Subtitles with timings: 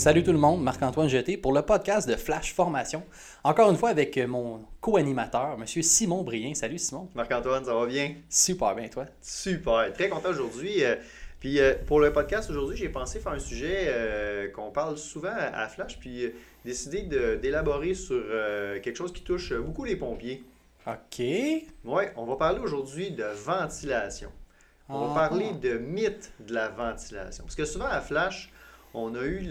[0.00, 3.02] Salut tout le monde, Marc-Antoine Jeté pour le podcast de Flash Formation.
[3.44, 6.54] Encore une fois avec mon co-animateur, Monsieur Simon Brien.
[6.54, 7.10] Salut Simon.
[7.14, 8.14] Marc-Antoine, ça va bien?
[8.30, 9.04] Super bien, toi?
[9.20, 10.82] Super, très content aujourd'hui.
[10.82, 10.96] Euh,
[11.38, 15.34] puis euh, pour le podcast aujourd'hui, j'ai pensé faire un sujet euh, qu'on parle souvent
[15.36, 16.32] à Flash, puis
[16.64, 18.22] décidé d'élaborer sur
[18.82, 20.42] quelque chose qui touche beaucoup les pompiers.
[20.86, 21.18] OK.
[21.18, 24.30] Oui, on va parler aujourd'hui de ventilation.
[24.88, 25.58] On va parler Ah.
[25.58, 27.44] de mythe de la ventilation.
[27.44, 28.50] Parce que souvent à Flash,
[28.94, 29.48] on a eu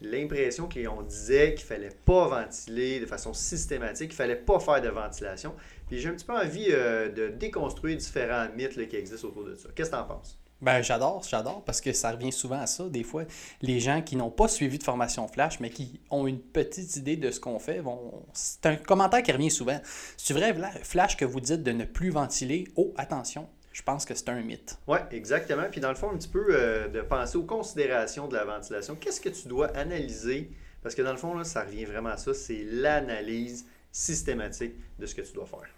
[0.00, 4.88] l'impression qu'on disait qu'il fallait pas ventiler de façon systématique, qu'il fallait pas faire de
[4.88, 5.54] ventilation.
[5.88, 9.54] Puis j'ai un petit peu envie euh, de déconstruire différents mythes qui existent autour de
[9.54, 9.68] ça.
[9.74, 10.38] Qu'est-ce que tu en penses?
[10.60, 12.88] Ben, j'adore, j'adore, parce que ça revient souvent à ça.
[12.88, 13.24] Des fois,
[13.62, 17.16] les gens qui n'ont pas suivi de formation flash, mais qui ont une petite idée
[17.16, 18.24] de ce qu'on fait, vont.
[18.32, 19.78] C'est un commentaire qui revient souvent.
[20.16, 22.66] C'est vrai, Flash, que vous dites de ne plus ventiler?
[22.74, 23.48] Oh, attention,
[23.78, 24.76] je pense que c'est un mythe.
[24.88, 25.62] Oui, exactement.
[25.70, 28.96] Puis dans le fond, un petit peu euh, de penser aux considérations de la ventilation.
[28.96, 30.50] Qu'est-ce que tu dois analyser?
[30.82, 32.34] Parce que dans le fond, là, ça revient vraiment à ça.
[32.34, 35.68] C'est l'analyse systématique de ce que tu dois faire.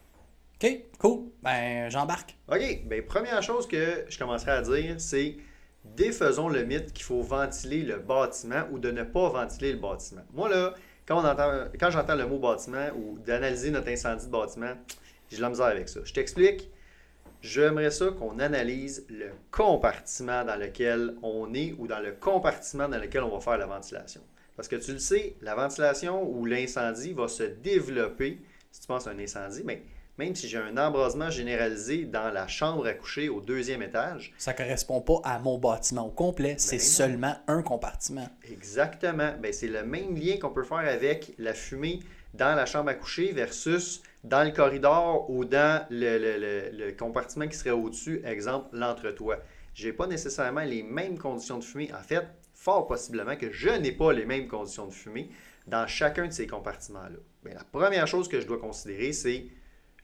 [0.62, 1.26] OK, cool.
[1.42, 2.38] Ben, j'embarque.
[2.50, 5.36] OK, bien, première chose que je commencerai à dire, c'est
[5.84, 10.22] défaisons le mythe qu'il faut ventiler le bâtiment ou de ne pas ventiler le bâtiment.
[10.32, 10.72] Moi, là,
[11.04, 14.72] quand, on entend, quand j'entends le mot bâtiment ou d'analyser notre incendie de bâtiment,
[15.28, 16.00] j'ai de la misère avec ça.
[16.02, 16.70] Je t'explique.
[17.42, 22.98] J'aimerais ça qu'on analyse le compartiment dans lequel on est ou dans le compartiment dans
[22.98, 24.20] lequel on va faire la ventilation.
[24.56, 28.38] Parce que tu le sais, la ventilation ou l'incendie va se développer,
[28.70, 29.82] si tu penses à un incendie, mais
[30.18, 34.52] même si j'ai un embrasement généralisé dans la chambre à coucher au deuxième étage, Ça
[34.52, 36.56] correspond pas à mon bâtiment au complet.
[36.58, 36.82] C'est non.
[36.82, 38.28] seulement un compartiment.
[38.52, 42.00] exactement, ben, c'est le même lien qu'on peut faire avec la fumée
[42.34, 46.92] dans la chambre à coucher versus dans le corridor ou dans le, le- le- le
[46.92, 49.38] compartiment qui serait au-dessus, exemple l'entretoit.
[49.74, 51.90] Je n'ai pas nécessairement les mêmes conditions de fumée.
[51.98, 55.30] En fait, fort possiblement que je n'ai pas les mêmes conditions de fumée
[55.66, 57.16] dans chacun de ces compartiments-là.
[57.54, 59.46] La première chose que je dois considérer, c'est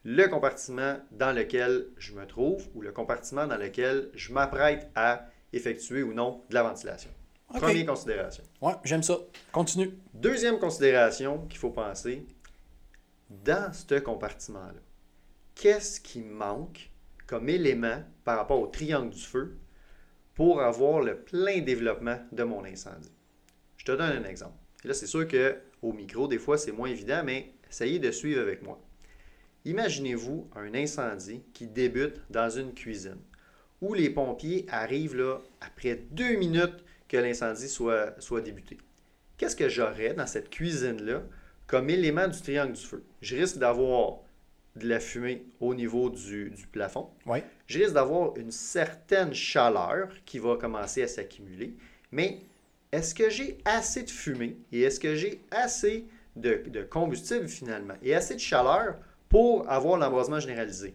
[0.05, 5.27] le compartiment dans lequel je me trouve ou le compartiment dans lequel je m'apprête à
[5.53, 7.11] effectuer ou non de la ventilation.
[7.49, 8.43] Première considération.
[8.63, 9.19] Ouais, j'aime ça.
[9.53, 9.91] Continue.
[10.15, 12.25] Deuxième considération qu'il faut penser,
[13.31, 14.81] dans ce compartiment-là,
[15.55, 16.91] qu'est-ce qui manque
[17.27, 19.57] comme élément par rapport au triangle du feu
[20.35, 23.13] pour avoir le plein développement de mon incendie?
[23.77, 24.59] Je te donne un exemple.
[24.85, 28.63] Là, c'est sûr qu'au micro, des fois, c'est moins évident, mais essayez de suivre avec
[28.63, 28.81] moi.
[29.65, 33.19] Imaginez-vous un incendie qui débute dans une cuisine
[33.81, 38.79] où les pompiers arrivent là après deux minutes que l'incendie soit, soit débuté.
[39.37, 41.23] Qu'est-ce que j'aurais dans cette cuisine-là
[41.67, 43.05] comme élément du triangle du feu?
[43.23, 44.19] Je risque d'avoir
[44.77, 47.09] de la fumée au niveau du, du plafond.
[47.25, 47.45] Ouais.
[47.67, 51.75] Je risque d'avoir une certaine chaleur qui va commencer à s'accumuler.
[52.13, 52.41] Mais
[52.93, 56.07] est-ce que j'ai assez de fumée et est-ce que j'ai assez
[56.37, 58.97] de, de combustible finalement et assez de chaleur
[59.29, 60.95] pour avoir l'embrasement généralisé?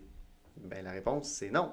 [0.58, 1.72] Ben, la réponse, c'est non.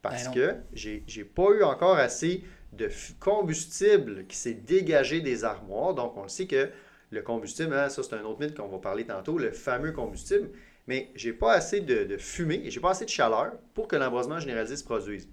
[0.00, 0.34] Parce Ben non.
[0.34, 2.42] que j'ai j'ai pas eu encore assez
[2.72, 2.88] de
[3.20, 5.94] combustible qui s'est dégagé des armoires.
[5.94, 6.70] Donc, on le sait que
[7.12, 10.50] le combustible, hein, ça c'est un autre mythe qu'on va parler tantôt, le fameux combustible.
[10.88, 13.94] Mais j'ai pas assez de, de fumée et j'ai pas assez de chaleur pour que
[13.94, 15.28] l'embrasement généralisé se produise.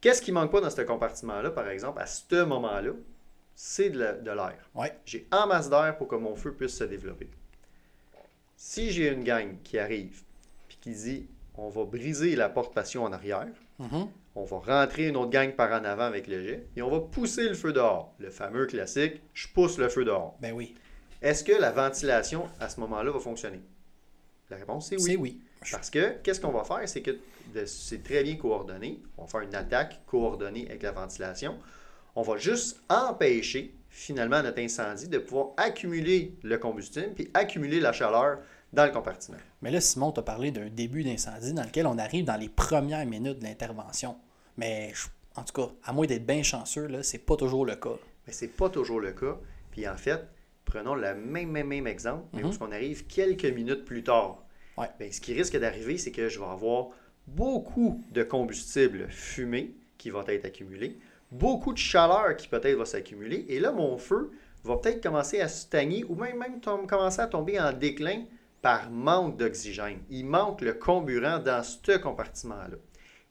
[0.00, 2.90] Qu'est-ce qui manque pas dans ce compartiment-là, par exemple, à ce moment-là?
[3.54, 4.68] C'est de la- de l'air.
[4.74, 4.92] Ouais.
[5.06, 7.28] J'ai en masse d'air pour que mon feu puisse se développer.
[8.56, 10.22] Si j'ai une gang qui arrive
[10.68, 11.26] puis qui dit
[11.56, 13.46] on va briser la porte patio en arrière,
[13.78, 14.08] Mhm.
[14.34, 16.98] on va rentrer une autre gang par en avant avec le jet et on va
[17.00, 18.12] pousser le feu dehors.
[18.18, 20.36] Le fameux classique, je pousse le feu dehors.
[20.40, 20.74] Ben oui.
[21.24, 23.60] Est-ce que la ventilation à ce moment-là va fonctionner?
[24.50, 25.02] La réponse c'est oui.
[25.02, 25.40] C'est oui.
[25.72, 27.18] Parce que qu'est-ce qu'on va faire, c'est que
[27.64, 29.00] c'est très bien coordonné.
[29.16, 31.58] On va faire une attaque coordonnée avec la ventilation.
[32.14, 37.92] On va juste empêcher finalement notre incendie de pouvoir accumuler le combustible puis accumuler la
[37.94, 38.40] chaleur
[38.74, 39.38] dans le compartiment.
[39.62, 43.06] Mais là, Simon t'a parlé d'un début d'incendie dans lequel on arrive dans les premières
[43.06, 44.16] minutes de l'intervention.
[44.58, 45.06] Mais je-
[45.36, 47.96] en tout cas, à moins d'être bien chanceux, là, c'est pas toujours le cas.
[48.26, 49.38] Mais ce n'est pas toujours le cas.
[49.70, 50.20] Puis en fait,
[50.64, 54.44] prenons le même, même, même exemple, mais où on arrive quelques minutes plus tard.
[54.76, 54.88] Ouais.
[54.98, 56.88] Ben, ce qui risque d'arriver, c'est que je vais avoir
[57.26, 60.98] beaucoup de combustible fumé qui va être accumulé,
[61.30, 64.32] beaucoup de chaleur qui peut-être va s'accumuler, et là, mon feu
[64.64, 68.24] va peut-être commencer à stagner ou même, même commencer à tomber en déclin
[68.62, 70.00] par manque d'oxygène.
[70.08, 72.76] Il manque le comburant dans ce compartiment-là.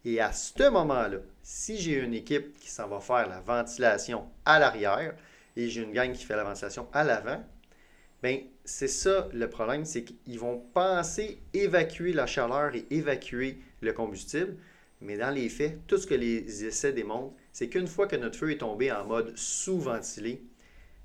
[0.06, 4.59] Et à ce moment-là, si j'ai une équipe qui s'en va faire la ventilation à
[4.59, 5.15] l'arrière
[5.55, 7.44] et j'ai une gang qui fait la ventilation à l'avant,
[8.21, 13.91] ben c'est ça le problème, c'est qu'ils vont penser évacuer la chaleur et évacuer le
[13.91, 14.55] combustible,
[15.01, 18.38] mais dans les faits, tout ce que les essais démontrent, c'est qu'une fois que notre
[18.38, 20.41] feu est tombé en mode sous-ventilé,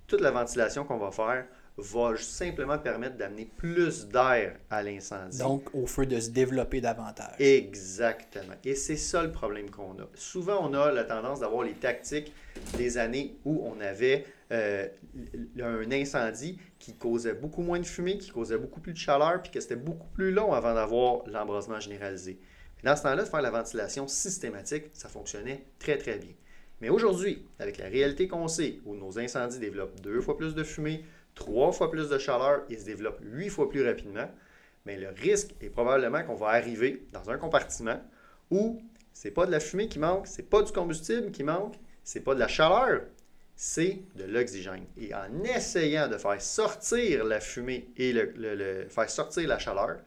[0.06, 1.46] toute la ventilation qu'on va faire
[1.78, 5.38] va simplement permettre d'amener plus d'air à l'incendie.
[5.38, 7.36] Donc, au feu de se développer davantage.
[7.38, 8.54] Exactement.
[8.64, 10.08] Et c'est ça le problème qu'on a.
[10.14, 12.32] Souvent, on a la tendance d'avoir les tactiques
[12.76, 14.88] des années où on avait euh,
[15.60, 19.50] un incendie qui causait beaucoup moins de fumée, qui causait beaucoup plus de chaleur, puis
[19.50, 22.38] que c'était beaucoup plus long avant d'avoir l'embrasement généralisé.
[22.84, 26.32] Dans ce temps-là, de faire la ventilation systématique, ça fonctionnait très, très bien.
[26.80, 30.62] Mais aujourd'hui, avec la réalité qu'on sait, où nos incendies développent deux fois plus de
[30.62, 31.04] fumée,
[31.34, 34.30] trois fois plus de chaleur et se développe huit fois plus rapidement,
[34.86, 38.00] mais le risque est probablement qu'on va arriver dans un compartiment
[38.50, 38.80] où
[39.12, 41.74] c'est pas de la fumée qui manque, c'est pas du combustible qui manque,
[42.04, 43.02] c'est pas de la chaleur,
[43.60, 44.87] c'est de l'oxygène.
[44.96, 49.99] Et en essayant de faire sortir la fumée et le, faire sortir la chaleur,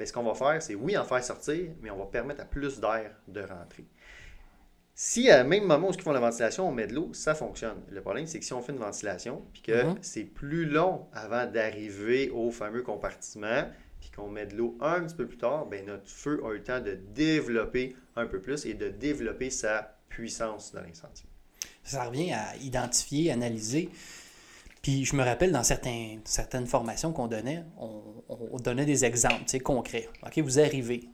[0.00, 2.44] mais ce qu'on va faire, c'est oui en faire sortir, mais on va permettre à
[2.44, 3.84] plus d'air de rentrer.
[4.96, 7.80] Si à même moment où ils font la ventilation, on met de l'eau, ça fonctionne.
[7.88, 9.98] Le problème, c'est que si on fait une ventilation, puis que mhm.
[10.00, 13.62] c'est plus long avant d'arriver au fameux compartiment,
[14.00, 16.56] puis qu'on met de l'eau un petit peu plus tard, ben notre feu a eu
[16.56, 21.28] le temps de développer un peu plus et de développer sa puissance dans l'incendie.
[21.88, 23.88] Ça revient à identifier, analyser.
[24.82, 29.44] Puis je me rappelle dans certains, certaines formations qu'on donnait, on, on, donnait des exemples
[29.60, 30.08] concrets.
[30.24, 31.08] OK, vous arrivez,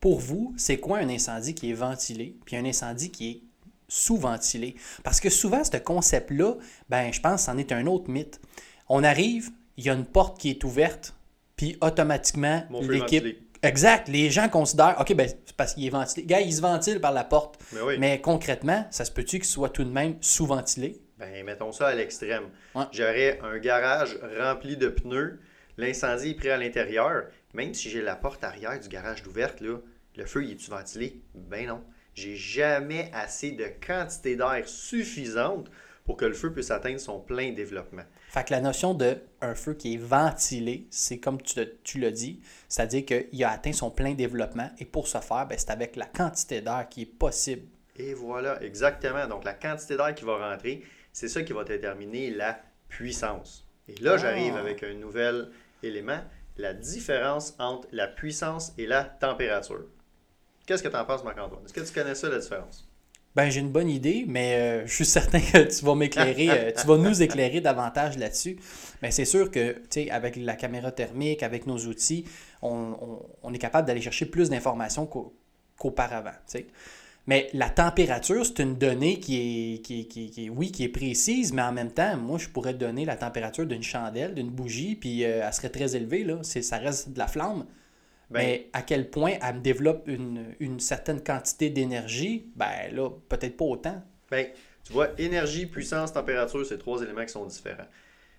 [0.00, 3.42] pour vous, c'est quoi un incendie qui est ventilé, puis un incendie qui est
[3.88, 4.74] sous-ventilé?
[5.04, 6.56] Parce que souvent, ce concept-là,
[6.88, 8.40] ben, je pense, c'en est un autre mythe.
[8.88, 11.14] On arrive, il y a une porte qui est ouverte,
[11.56, 13.38] puis automatiquement, l'équipe.
[13.62, 14.08] Exact.
[14.08, 16.26] Les gens considèrent, OK, ben, c'est parce qu'il est ventilé.
[16.26, 17.60] Gars, il se ventile par la porte.
[17.98, 21.00] Mais, concrètement, ça se peut-tu qu'il soit tout de même sous-ventilé?
[21.18, 22.44] Ben, mettons ça à l'extrême.
[22.90, 25.40] J'aurais un garage rempli de pneus,
[25.76, 27.26] l'incendie est pris à l'intérieur.
[27.54, 29.76] Même si j'ai la porte arrière du garage d'ouverte, là,
[30.16, 31.22] le feu, il est-tu ventilé?
[31.34, 31.82] Ben non.
[32.14, 35.70] J'ai jamais assez de quantité d'air suffisante
[36.04, 38.02] pour que le feu puisse atteindre son plein développement.
[38.32, 42.10] Fait que la notion de un feu qui est ventilé, c'est comme tu, tu l'as
[42.10, 45.96] dit, c'est-à-dire qu'il a atteint son plein développement et pour ce faire, ben, c'est avec
[45.96, 47.68] la quantité d'air qui est possible.
[47.98, 49.26] Et voilà, exactement.
[49.26, 50.82] Donc la quantité d'air qui va rentrer,
[51.12, 52.58] c'est ça qui va déterminer la
[52.88, 53.68] puissance.
[53.86, 54.60] Et là, j'arrive ah.
[54.60, 55.50] avec un nouvel
[55.82, 56.22] élément,
[56.56, 59.84] la différence entre la puissance et la température.
[60.64, 61.66] Qu'est-ce que tu en penses, Marc-Antoine?
[61.66, 62.88] Est-ce que tu connais ça, la différence?
[63.34, 66.70] Ben, j'ai une bonne idée, mais euh, je suis certain que tu vas m'éclairer, euh,
[66.78, 68.58] tu vas nous éclairer davantage là-dessus.
[69.00, 72.24] Mais c'est sûr que, tu sais, avec la caméra thermique, avec nos outils,
[72.60, 72.94] on,
[73.52, 76.30] est capable d'aller chercher plus d'informations qu'auparavant,
[77.26, 81.62] Mais la température, c'est une donnée qui est, qui, qui, oui, qui est précise, mais
[81.62, 85.42] en même temps, moi, je pourrais donner la température d'une chandelle, d'une bougie, puis euh,
[85.44, 86.38] elle serait très élevée, là.
[86.42, 87.64] Ça reste de la flamme.
[88.32, 93.56] Ben, mais à quel point elle me développe une, certaine quantité d'énergie, ben là, peut-être
[93.56, 94.02] pas autant.
[94.30, 94.46] Ben,
[94.84, 97.86] tu vois, énergie, puissance, température, c'est trois éléments qui sont différents.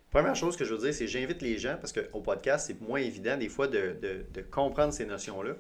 [0.10, 3.00] Première chose que je veux dire, c'est j'invite les gens, parce qu'au podcast, c'est moins
[3.00, 5.54] évident des fois de, de comprendre ces notions-là.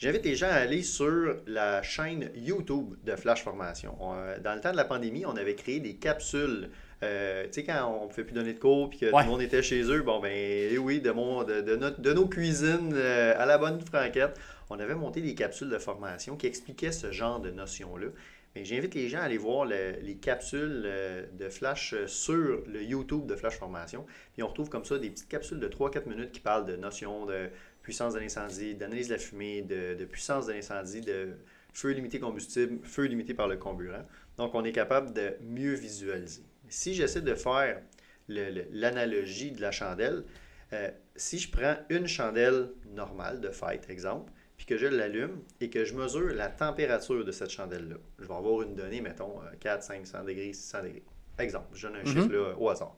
[0.00, 3.94] J'invite les gens à aller sur la chaîne YouTube de Flash Formation.
[4.14, 6.70] Euh, dans le temps de la pandémie, on avait créé des capsules
[7.02, 9.24] euh, tu sais, quand on ne pouvait plus donner de cours puis que tout le
[9.24, 13.34] monde était chez eux, bon, ben eh oui, de, mon, de, de, nos cuisines euh,
[13.38, 14.38] à la bonne franquette,
[14.68, 18.08] on avait monté des capsules de formation qui expliquaient ce genre de notions-là.
[18.54, 23.26] Mais j'invite les gens à aller voir les capsules euh, de Flash sur le YouTube
[23.26, 24.04] de Flash Formation.
[24.34, 27.24] Puis on retrouve comme ça des petites capsules de 3-4 minutes qui parlent de notions
[27.26, 27.48] de
[27.82, 31.30] puissance de l'incendie, d'analyse de la fumée, de, de puissance de l'incendie, de
[31.72, 34.04] feu limité combustible, feu limité par le comburant.
[34.36, 37.82] Donc on est capable de mieux visualiser si j'essaie de faire
[38.28, 40.24] l'analogie de la chandelle,
[40.72, 45.68] euh, si je prends une chandelle normale de fête, exemple, puis que je l'allume et
[45.68, 49.82] que je mesure la température de cette chandelle-là, je vais avoir une donnée, mettons, 4,
[49.82, 51.02] 500 degrés, 600 degrés.
[51.38, 52.32] Exemple, je donne un chiffre mhm.
[52.32, 52.96] là, au hasard.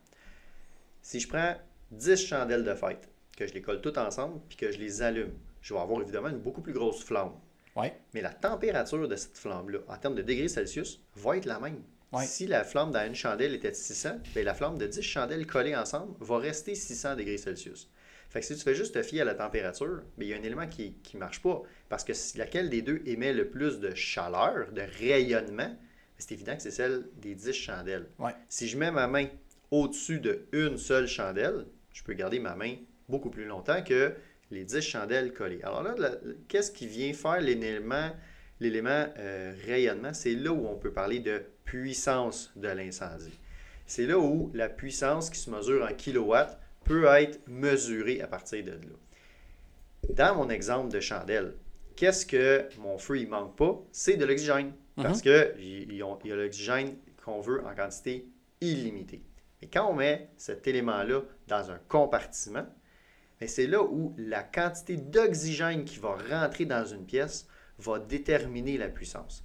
[1.01, 1.57] Si je prends
[1.93, 5.33] 10 chandelles de fête, que je les colle toutes ensemble, puis que je les allume,
[5.61, 7.33] je vais avoir évidemment une beaucoup plus grosse flamme.
[7.77, 7.97] Ouais.
[8.13, 11.83] Mais la température de cette flamme-là, en termes de degrés Celsius, va être la même.
[12.21, 15.47] Si la flamme dans une chandelle était de 600, bien, la flamme de 10 chandelles
[15.47, 17.91] collées ensemble va rester 600 degrés Celsius.
[18.29, 20.37] Fait que si tu fais juste te fier à la température, bien, il y a
[20.37, 21.63] un élément qui ne marche pas.
[21.89, 25.75] Parce que laquelle des deux émet le plus de chaleur, de rayonnement,
[26.19, 28.09] c'est évident que c'est celle des 10 chandelles.
[28.49, 29.27] Si je mets ma main
[29.71, 32.77] au-dessus d'une seule chandelle, je peux garder ma main
[33.09, 34.15] beaucoup plus longtemps que
[34.51, 35.61] les 10 chandelles collées.
[35.63, 36.11] Alors là,
[36.49, 38.11] qu'est-ce qui vient faire l'élément
[38.63, 43.39] l'élément euh, rayonnement, c'est là où on peut parler de puissance de l'incendie.
[43.87, 48.65] C'est là où la puissance qui se mesure en kilowatts peut être mesurée à partir
[48.65, 48.79] de là.
[50.11, 51.55] Dans mon exemple de chandelle,
[51.97, 53.81] qu'est-ce que mon feu ne manque pas?
[53.93, 54.73] C'est de l'oxygène.
[54.97, 55.55] Parce mhm.
[55.57, 58.27] qu'il y a l'oxygène qu'on veut en quantité
[58.61, 59.23] illimitée.
[59.63, 62.67] Et quand on met cet élément-là dans un compartiment,
[63.41, 67.47] ben, c'est là où la quantité d'oxygène qui va rentrer dans une pièce
[67.79, 69.43] va déterminer la puissance.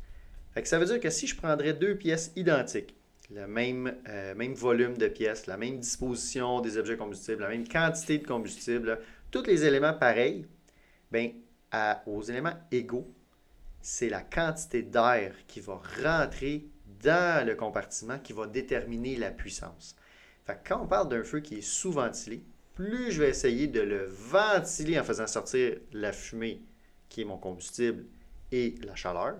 [0.65, 2.95] Ça veut dire que si je prendrais deux pièces identiques,
[3.29, 7.67] le même, euh, même volume de pièces, la même disposition des objets combustibles, la même
[7.67, 8.99] quantité de combustible,
[9.31, 10.47] tous les éléments pareils,
[11.11, 11.31] bien,
[12.05, 13.13] aux éléments égaux,
[13.81, 16.65] c'est la quantité d'air qui va rentrer
[17.03, 19.95] dans le compartiment qui va déterminer la puissance.
[20.65, 24.99] quand on parle d'un feu qui est sous-ventilé, plus je vais essayer de le ventiler
[24.99, 26.61] en faisant sortir la fumée,
[27.09, 28.05] qui est mon combustible,
[28.51, 29.35] et la chaleur,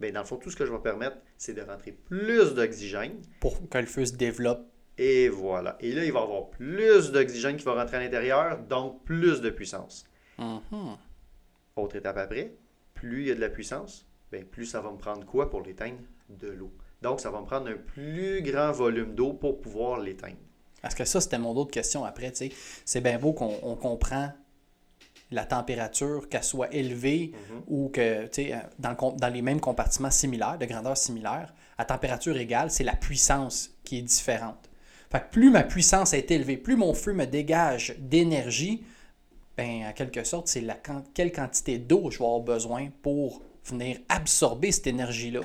[0.00, 3.20] bien, dans le fond, tout ce que je vais permettre, c'est de rentrer plus d'oxygène.
[3.40, 4.66] Pour que le feu se développe.
[4.98, 5.76] Et voilà.
[5.80, 9.40] Et là, il va y avoir plus d'oxygène qui va rentrer à l'intérieur, donc plus
[9.40, 10.04] de puissance.
[10.38, 10.96] Mm-hmm.
[11.76, 12.54] Autre étape après,
[12.94, 15.62] plus il y a de la puissance, bien, plus ça va me prendre quoi pour
[15.62, 15.98] l'éteindre?
[16.28, 16.72] De l'eau.
[17.02, 20.38] Donc, ça va me prendre un plus grand volume d'eau pour pouvoir l'éteindre.
[20.82, 22.32] Parce que ça, c'était mon autre question après.
[22.84, 24.32] C'est bien beau qu'on comprend
[25.30, 27.62] la température, qu'elle soit élevée Mhm.
[27.66, 28.28] ou que
[28.78, 32.84] dans, le com- dans les mêmes compartiments similaires, de grandeur similaire, à température égale, c'est
[32.84, 34.70] la puissance qui est différente.
[35.10, 38.84] Fait que plus ma puissance est élevée, plus mon feu me dégage d'énergie,
[39.56, 40.76] ben, en quelque sorte, c'est la
[41.14, 45.40] quelle quantité d'eau je vais avoir besoin pour venir absorber cette énergie-là.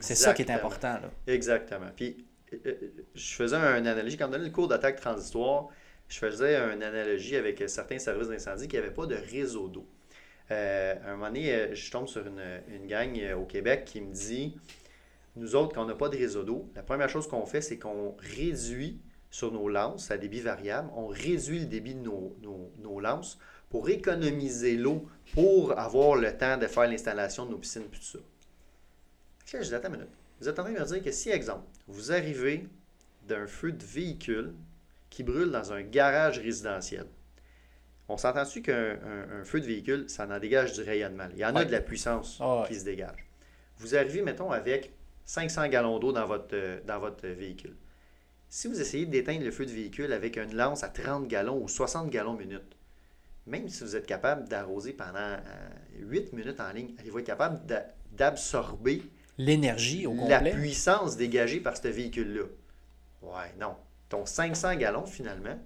[0.00, 0.94] C'est ça qui est important.
[0.94, 1.10] Là.
[1.26, 1.86] Exactement.
[1.96, 2.74] Puis, euh, euh,
[3.14, 5.68] je faisais une analogie, quand on donnait le cours d'attaque transitoire,
[6.08, 9.86] je faisais une analogie avec certains services d'incendie qui n'avaient pas de réseau d'eau.
[10.50, 14.00] Euh, un moment donné, euh, je tombe sur une, une gang euh, au Québec qui
[14.00, 14.56] me dit
[15.36, 17.78] Nous autres, quand on n'a pas de réseau d'eau, la première chose qu'on fait, c'est
[17.78, 19.00] qu'on réduit
[19.30, 23.38] sur nos lances à débit variable, on réduit le débit de nos, nos- nos lances
[23.68, 28.18] pour économiser l'eau pour avoir le temps de faire l'installation de nos piscines tout ça.
[29.52, 30.10] Je dis, attends une minute.
[30.40, 32.66] Vous êtes en train de me dire que si, exemple, vous arrivez
[33.26, 34.54] d'un feu de véhicule
[35.10, 37.06] qui brûle dans un garage résidentiel,
[38.08, 41.28] on s'entend-tu qu'un un- un feu de véhicule, ça en dégage du rayonnement.
[41.32, 42.68] Il y en a de la puissance Ah ouais.
[42.68, 43.26] qui se dégage.
[43.78, 44.92] Vous arrivez, mettons, avec
[45.24, 47.76] 500 gallons d'eau dans votre, euh, dans votre euh, véhicule.
[48.48, 51.68] Si vous essayez d'éteindre le feu de véhicule avec une lance à 30 gallons ou
[51.68, 52.76] 60 gallons minute,
[53.46, 55.38] même si vous êtes capable d'arroser pendant euh,
[56.00, 59.02] 8 minutes en ligne, allez-vous être capable d'a- d'absorber
[59.36, 60.52] L'énergie au la complet?
[60.54, 62.44] puissance dégagée par ce véhicule-là?
[63.22, 63.76] Ouais, non.
[64.08, 65.58] Ton 500 gallons, finalement,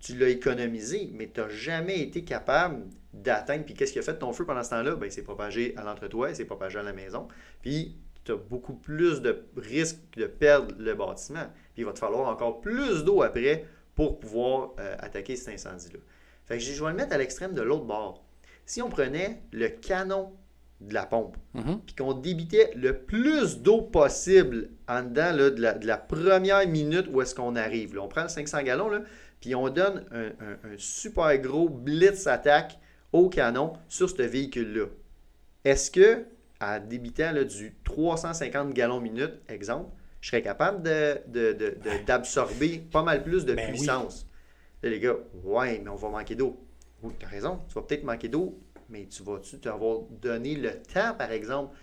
[0.00, 3.64] tu l'as économisé, mais tu n'as jamais été capable d'atteindre.
[3.64, 4.94] Puis qu'est-ce qui a fait ton feu pendant ce temps-là?
[4.96, 7.28] Ben, il s'est propagé à l'entretoit, il s'est propagé à la maison.
[7.62, 11.46] Puis tu as beaucoup plus de risques de perdre le bâtiment.
[11.74, 16.00] Puis il va te falloir encore plus d'eau après pour pouvoir euh, attaquer cet incendie-là.
[16.44, 18.24] Fait que je vais le mettre à l'extrême de l'autre bord.
[18.66, 20.32] Si on prenait le canon
[20.80, 21.80] de la pompe, Mhm.
[21.86, 26.66] puis qu'on débitait le plus d'eau possible en dedans là, de, la, de la première
[26.68, 27.94] minute où est-ce qu'on arrive.
[27.94, 28.02] là.
[28.02, 29.00] On prend le 500 gallons, là,
[29.40, 32.78] puis on donne un, un- un super gros blitz attaque
[33.12, 34.86] au canon sur ce véhicule-là.
[35.64, 36.24] Est-ce que,
[36.60, 39.90] à débitant là, du 350 gallons minute, exemple,
[40.20, 43.72] je serais capable de- de- de- de- d'absorber pas mal plus de Ben oui.
[43.76, 44.26] puissance?
[44.82, 46.62] Là, les gars, ouais, mais on va manquer d'eau.
[47.02, 50.80] Oui, tu as raison, tu vas peut-être manquer d'eau, mais tu vas-tu t'avoir donné le
[50.82, 51.74] temps, par exemple,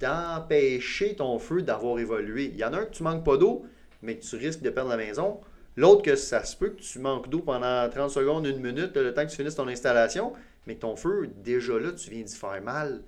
[0.00, 2.46] d'empêcher ton feu d'avoir évolué?
[2.46, 3.64] Il y en a un que tu manques pas d'eau,
[4.02, 5.40] mais que tu risques de perdre la maison.
[5.76, 9.14] L'autre que ça se peut que tu manques d'eau pendant 30 secondes, une minute, le
[9.14, 10.32] temps que tu finisses ton installation,
[10.66, 13.02] mais que ton feu, déjà là, tu viens d'y faire mal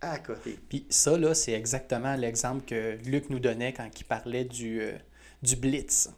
[0.00, 0.58] à côté.
[0.68, 4.92] Puis ça, là, c'est exactement l'exemple que Luc nous donnait quand il parlait du, euh,
[5.42, 6.10] du blitz.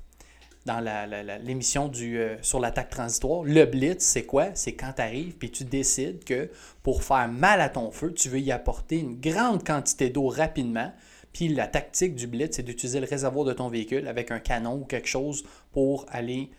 [0.65, 4.51] Dans la- la- la- l'émission du euh, sur l'attaque transitoire, le blitz, c'est quoi?
[4.55, 6.51] C'est quand tu arrives puis tu décides que
[6.85, 10.93] pour faire mal à ton feu, tu veux y apporter une grande quantité d'eau rapidement.
[11.33, 14.75] Puis la tactique du blitz, c'est d'utiliser le réservoir de ton véhicule avec un canon
[14.77, 15.43] ou quelque chose
[15.73, 16.51] pour aller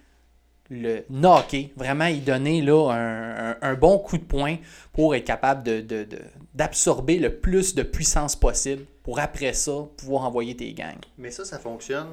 [0.69, 4.57] le knocker, vraiment y donner là, un, un- bon coup de poing
[4.91, 6.07] pour être capable de- de-
[6.55, 10.99] d'absorber le plus de puissance possible pour après ça pouvoir envoyer tes gangs.
[11.17, 12.07] Mais ça, ça fonctionne.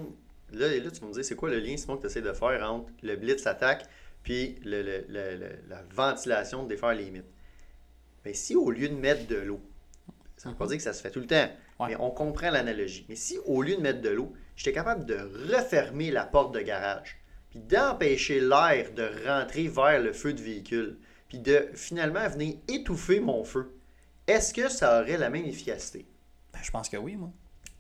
[0.53, 2.33] Là, là tu vas me dire, c'est quoi le lien, Simon, que tu essaies de
[2.33, 3.85] faire entre le blitz attaque
[4.23, 7.31] puis le- le- le- le- la ventilation de défaire les limites?
[8.25, 9.61] Mais si au lieu de mettre de l'eau,
[10.37, 11.89] ça ne veut pas dire que ça se fait tout le temps, Ouais.
[11.89, 13.07] mais on comprend l'analogie.
[13.09, 15.17] Mais si au lieu de mettre de l'eau, j'étais capable de
[15.55, 17.19] refermer la porte de garage,
[17.51, 23.21] puis d'empêcher l'air de rentrer vers le feu de véhicule, puis de finalement venir étouffer
[23.21, 23.73] mon feu,
[24.27, 26.07] est-ce que ça aurait la même efficacité?
[26.53, 27.31] Ben, je pense que oui, moi.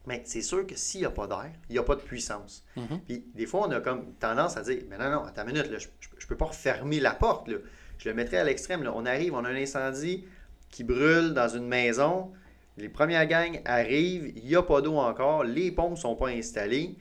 [0.06, 2.64] Mais c'est sûr que s'il n'y a pas d'air, il n'y a pas de puissance.
[2.76, 3.00] Mhm.
[3.06, 5.70] Puis des fois, on a comme tendance à dire Mais non, non, attends une minute,
[5.70, 7.48] là, je ne peux pas refermer la porte.
[7.48, 7.58] là.
[7.98, 8.82] Je le mettrais à l'extrême.
[8.82, 8.92] là.
[8.94, 10.24] On arrive, on a un incendie
[10.70, 12.32] qui brûle dans une maison.
[12.76, 16.28] Les premières gangs arrivent, il n'y a pas d'eau encore, les pompes ne sont pas
[16.28, 16.96] installées.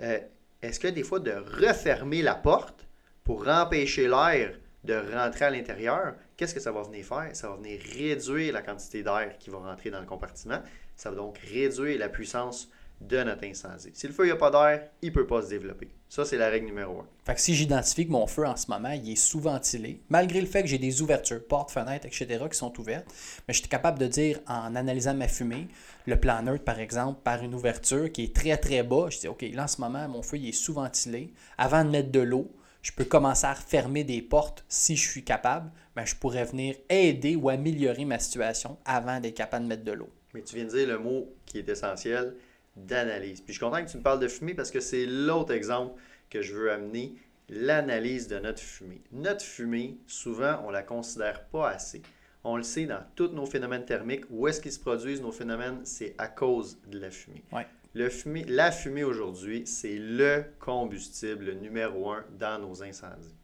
[0.00, 0.18] Euh,
[0.62, 2.86] est-ce que des fois de refermer la porte
[3.24, 4.54] pour empêcher l'air
[4.84, 7.28] de rentrer à l'intérieur, qu'est-ce que ça va venir faire?
[7.34, 10.62] Ça va venir réduire la quantité d'air qui va rentrer dans le compartiment.
[11.00, 12.68] Ça va donc réduire la puissance
[13.00, 13.88] de notre incendie.
[13.94, 15.88] Si le feu n'a pas d'air, il ne peut pas se développer.
[16.10, 17.06] Ça, c'est la règle numéro un.
[17.24, 20.46] Fait que si j'identifie que mon feu en ce moment, il est sous-ventilé, malgré le
[20.46, 23.06] fait que j'ai des ouvertures, portes, fenêtres, etc., qui sont ouvertes,
[23.48, 25.68] mais je suis capable de dire en analysant ma fumée,
[26.04, 29.28] le plan neutre, par exemple, par une ouverture qui est très très bas, je dis
[29.28, 31.32] OK, là en ce moment, mon feu il est sous-ventilé.
[31.56, 32.52] Avant de mettre de l'eau,
[32.82, 36.74] je peux commencer à refermer des portes si je suis capable, mais je pourrais venir
[36.90, 40.10] aider ou améliorer ma situation avant d'être capable de mettre de l'eau.
[40.34, 42.34] Mais tu viens de dire le mot qui est essentiel,
[42.76, 43.40] d'analyse.
[43.40, 46.00] Puis je suis content que tu me parles de fumée parce que c'est l'autre exemple
[46.28, 47.14] que je veux amener,
[47.48, 49.02] l'analyse de notre fumée.
[49.12, 52.02] Notre fumée, souvent, on ne la considère pas assez.
[52.44, 54.24] On le sait dans tous nos phénomènes thermiques.
[54.30, 55.80] Où est-ce qu'ils se produisent, nos phénomènes?
[55.84, 57.44] C'est à cause de la fumée.
[57.92, 63.34] Le fumée la fumée aujourd'hui, c'est le combustible numéro un dans nos incendies.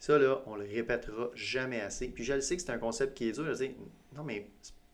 [0.00, 2.08] Ça, là, on le répétera jamais assez.
[2.08, 3.54] Puis je le sais que c'est un concept qui est dur.
[3.54, 3.66] Je
[4.16, 4.48] non, mais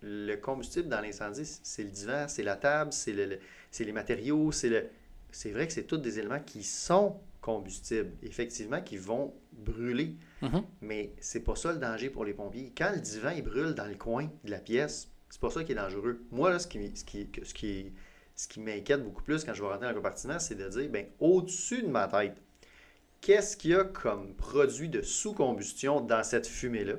[0.07, 3.39] le combustible dans l'incendie, c'est le divan, c'est la table, c'est le,
[3.79, 4.89] les matériaux, c'est le.
[5.33, 10.15] C'est vrai que c'est tous des éléments qui sont combustibles, effectivement, qui vont brûler.
[10.43, 10.65] Mm-hmm.
[10.81, 12.73] Mais c'est pas ça le danger pour les pompiers.
[12.77, 15.73] Quand le divan il brûle dans le coin de la pièce, c'est pas ça qui
[15.73, 16.25] est dangereux.
[16.31, 17.93] Moi, là, ce qui, ce qui, ce qui,
[18.35, 20.89] ce qui m'inquiète beaucoup plus quand je vais rentrer dans le compartiment, c'est de dire,
[20.89, 22.37] ben, au-dessus de ma tête,
[23.21, 26.95] qu'est-ce qu'il y a comme produit de sous-combustion dans cette fumée-là?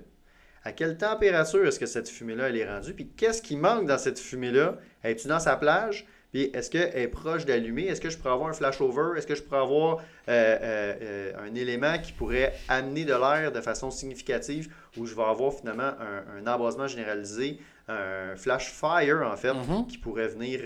[0.68, 3.98] À quelle température est-ce que cette fumée-là elle est rendue, puis qu'est-ce qui manque dans
[3.98, 4.76] cette fumée-là?
[5.02, 6.06] Es-tu dans sa plage?
[6.34, 7.86] Puis est-ce qu'elle est proche d'allumer?
[7.86, 9.18] Est-ce que je pourrais avoir un flashover?
[9.18, 13.54] Est-ce que je pourrais avoir euh, euh, euh, un élément qui pourrait amener de l'air
[13.54, 15.94] de façon significative où je vais avoir finalement
[16.36, 19.88] un, embrasement généralisé, un flash fire en fait, mm-hmm.
[19.88, 20.60] qui pourrait venir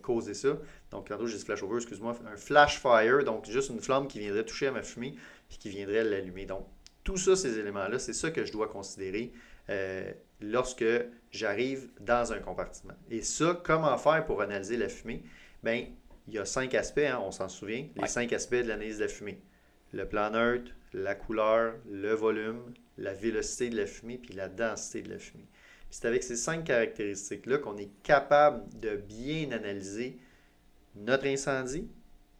[0.00, 0.56] causer ça?
[0.90, 4.44] Donc, tantôt j'ai dit flashover, excuse-moi, un flash fire, donc juste une flamme qui viendrait
[4.44, 5.14] toucher à ma fumée
[5.50, 6.46] puis qui viendrait l'allumer.
[6.46, 6.66] Donc,
[7.06, 9.32] tout ça, ces éléments-là, c'est ça que je dois considérer
[9.70, 10.84] euh, lorsque
[11.30, 12.94] j'arrive dans un compartiment.
[13.12, 15.22] Et ça, comment faire pour analyser la fumée?
[15.62, 15.86] Bien,
[16.26, 19.04] il y a cinq aspects, hein, on s'en souvient, les cinq aspects de l'analyse de
[19.04, 19.40] la fumée.
[19.92, 25.02] Le plan neutre, la couleur, le volume, la vélocité de la fumée, puis la densité
[25.02, 25.46] de la fumée.
[25.90, 30.18] C'est avec ces cinq caractéristiques-là qu'on est capable de bien analyser
[30.96, 31.88] notre incendie,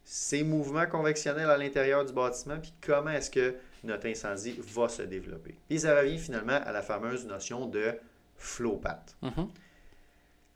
[0.02, 3.54] ses mouvements convectionnels à l'intérieur du bâtiment, puis comment est-ce que
[3.86, 5.56] notre incendie va se développer.
[5.70, 7.94] Et ça revient finalement à la fameuse notion de
[8.36, 9.16] flow path.
[9.22, 9.48] Mm-hmm.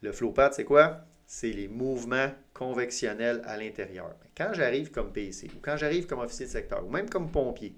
[0.03, 1.01] Le flow path, c'est quoi?
[1.27, 4.15] C'est les mouvements convectionnels à l'intérieur.
[4.37, 7.77] Quand j'arrive comme PC, ou quand j'arrive comme officier de secteur, ou même comme pompier,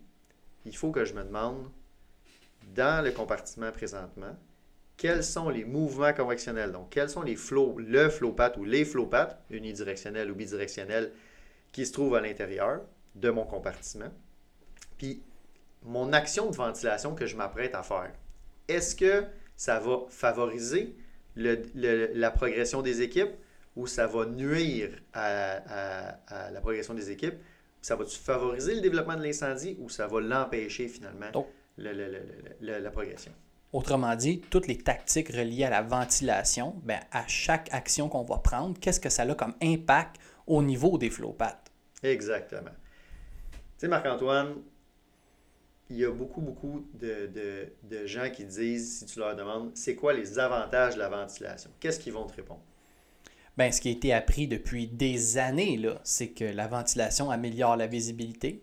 [0.64, 1.70] il faut que je me demande,
[2.74, 4.36] dans le compartiment présentement,
[4.96, 6.70] quels sont les mouvements convectionnels?
[6.70, 11.12] Donc, quels sont les flows, le flow path ou les flow paths, unidirectionnels ou bidirectionnels,
[11.72, 12.82] qui se trouvent à l'intérieur
[13.16, 14.12] de mon compartiment?
[14.96, 15.22] Puis,
[15.84, 18.12] mon action de ventilation que je m'apprête à faire,
[18.68, 19.24] est-ce que
[19.56, 20.96] ça va favoriser
[21.36, 23.32] la progression des équipes
[23.76, 27.36] ou ça va nuire à, la progression des équipes?
[27.80, 31.26] Ça va-tu favoriser le développement de l'incendie ou ça va l'empêcher finalement,
[31.76, 33.32] la progression?
[33.72, 38.36] Autrement dit, toutes les tactiques reliées à la ventilation, ben, à chaque action qu'on va
[38.36, 40.16] prendre, qu'est-ce que ça a comme impact
[40.46, 41.72] au niveau des flowpaths?
[42.02, 42.70] Exactement.
[43.50, 44.56] Tu sais, Marc-Antoine,
[45.90, 50.12] il y a beaucoup, beaucoup de, gens qui disent, si tu leur demandes, c'est quoi
[50.12, 51.70] les avantages de la ventilation?
[51.80, 52.62] Qu'est-ce qu'ils vont te répondre?
[53.56, 57.86] Bien, ce qui a été appris depuis des années, c'est que la ventilation améliore la
[57.86, 58.62] visibilité.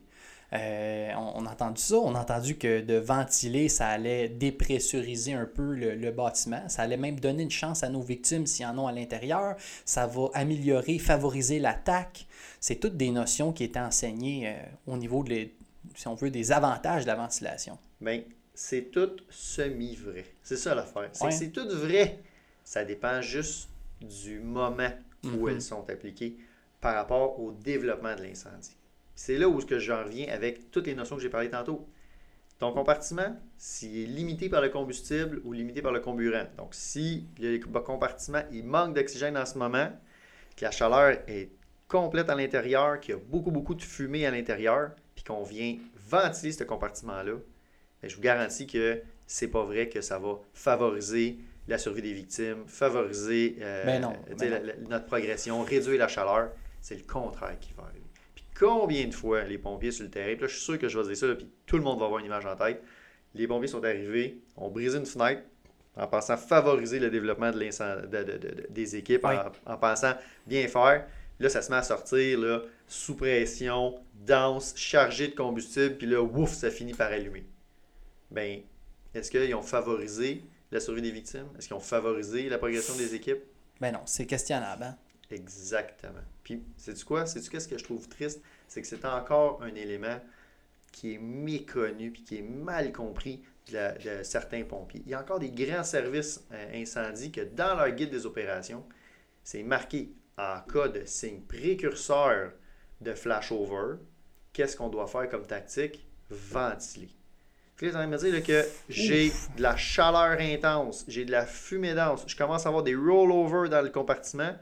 [0.53, 5.45] Euh, on, a entendu ça, on a entendu que de ventiler, ça allait dépressuriser un
[5.45, 8.88] peu le, bâtiment, ça allait même donner une chance à nos victimes s'ils en ont
[8.88, 9.55] à l'intérieur,
[9.86, 12.25] ça va améliorer, favoriser l'attaque.
[12.60, 14.53] C'est toutes des notions qui étaient enseignées euh,
[14.88, 15.49] au niveau de,
[15.95, 17.78] si on veut, des avantages de la ventilation.
[18.02, 18.23] Bien,
[18.54, 20.25] c'est tout semi-vrai.
[20.43, 21.10] C'est ça l'affaire.
[21.13, 22.19] C'est c'est tout vrai.
[22.63, 23.69] Ça dépend juste
[24.02, 24.91] du moment
[25.23, 25.52] où mm-hmm.
[25.52, 26.38] elles sont appliquées
[26.82, 28.75] par rapport au développement de l'incendie.
[29.15, 31.88] C'est là où j'en reviens avec toutes les notions que j'ai parlé tantôt.
[32.58, 36.45] Ton compartiment, s'il est limité par le combustible ou limité par le comburant.
[36.58, 39.89] Donc, si le compartiment il manque d'oxygène en ce moment,
[40.56, 41.49] que la chaleur est
[41.88, 44.91] complète à l'intérieur, qu'il y a beaucoup, beaucoup de fumée à l'intérieur,
[45.30, 45.78] qu'on vient
[46.10, 47.34] ventiler ce compartiment-là,
[48.02, 51.38] ben, je vous garantis que c'est pas vrai que ça va favoriser
[51.68, 56.50] la survie des victimes, favoriser euh, ben ben notre progression, réduire la chaleur.
[56.82, 58.08] C'est le contraire qui va arriver.
[58.34, 60.88] Puis combien de fois les pompiers sur le terrain, puis là je suis sûr que
[60.88, 62.82] je vais dire ça, puis tout le monde va avoir une image en tête,
[63.36, 65.44] les pompiers sont arrivés, ont brisé une fenêtre
[65.96, 69.26] en pensant favoriser le développement de de, des équipes,
[69.65, 70.13] en, pensant
[70.48, 71.06] bien faire,
[71.39, 76.21] Là, ça se met à sortir là, sous pression, dense, chargé de combustible, puis là,
[76.21, 77.45] ouf, ça finit par allumer.
[78.32, 78.62] Ben,
[79.13, 81.47] est-ce qu'ils ont favorisé la survie des victimes?
[81.58, 83.41] Est-ce qu'ils ont favorisé la progression des équipes?
[83.80, 84.84] Ben non, c'est questionnable.
[84.84, 84.97] Hein?
[85.32, 86.19] Exactement.
[86.43, 87.25] Puis, sais-tu quoi?
[87.25, 88.41] Sais-tu qu'est-ce que je trouve triste?
[88.67, 90.19] C'est que c'est encore un élément
[90.91, 95.02] qui est méconnu puis qui est mal compris de, certains pompiers.
[95.06, 98.84] Il y a encore des grands services euh, incendies que dans leur guide des opérations,
[99.43, 102.52] c'est marqué en cas de signe précurseur
[103.02, 103.97] de flashover,
[104.54, 106.08] qu'est-ce qu'on doit faire comme tactique?
[106.30, 107.10] Ventiler.
[107.82, 112.36] Là, me dire que j'ai de la chaleur intense, j'ai de la fumée dense, je
[112.36, 114.54] commence à avoir des rollovers dans le compartiment.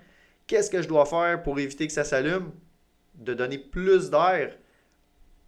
[0.46, 2.52] Qu'est-ce que je dois faire pour éviter que ça s'allume?
[3.16, 4.56] De donner plus d'air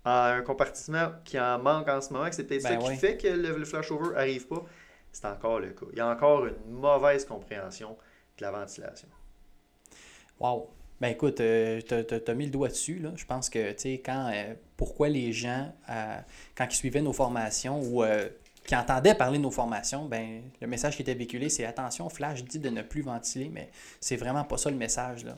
[0.04, 2.96] à un compartiment qui en manque en ce moment, que c'est peut-être ça ben qui
[2.96, 4.66] fait que le, flashover n'arrive pas.
[5.12, 5.86] C'est encore le cas.
[5.92, 7.98] Il y a encore une mauvaise compréhension
[8.38, 9.08] de la ventilation.
[10.40, 10.70] Wow.
[11.02, 13.00] Ben écoute, euh, tu as, mis le doigt dessus.
[13.00, 13.12] Là.
[13.16, 16.18] Je pense que, tu sais, quand, euh, pourquoi les gens, euh,
[16.56, 18.04] quand ils suivaient nos formations ou
[18.66, 22.44] qui entendaient parler de nos formations, ben, le message qui était véhiculé, c'est attention, Flash
[22.44, 25.24] dit de ne plus ventiler, mais c'est vraiment pas ça le message.
[25.24, 25.38] Là.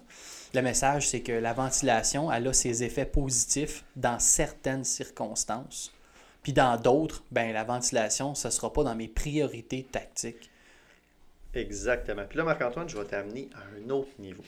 [0.54, 5.94] Le message, c'est que la ventilation, elle a ses effets positifs dans certaines circonstances.
[6.44, 10.50] Puis dans d'autres, ben, la ventilation, ce ne sera pas dans mes priorités tactiques.
[11.54, 12.24] Exactement.
[12.28, 14.44] Puis là, Marc-Antoine, je vais t'amener à un autre niveau.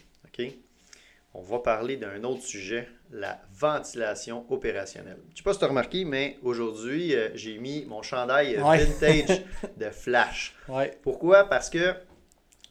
[1.35, 5.17] On va parler d'un autre sujet, la ventilation opérationnelle.
[5.29, 8.55] Je ne sais pas si tu as remarqué, mais aujourd'hui, euh, j'ai mis mon chandail
[8.55, 9.41] vintage
[9.77, 10.55] de Flash.
[11.01, 11.45] Pourquoi?
[11.45, 11.95] Parce que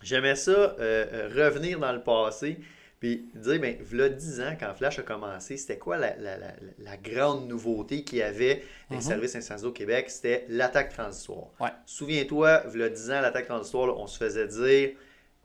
[0.01, 2.59] j'aimais ça euh, euh, revenir dans le passé
[3.03, 8.05] puis dire, bien, voilà 10 ans, quand Flash a commencé, c'était quoi la, grande nouveauté
[8.05, 9.09] qu'il y avait dans les mhm.
[9.09, 10.09] services incendies au Québec?
[10.09, 11.49] C'était l'attaque transitoire.
[11.85, 14.91] Souviens-toi, voilà 10 ans, l'attaque transitoire, on se faisait dire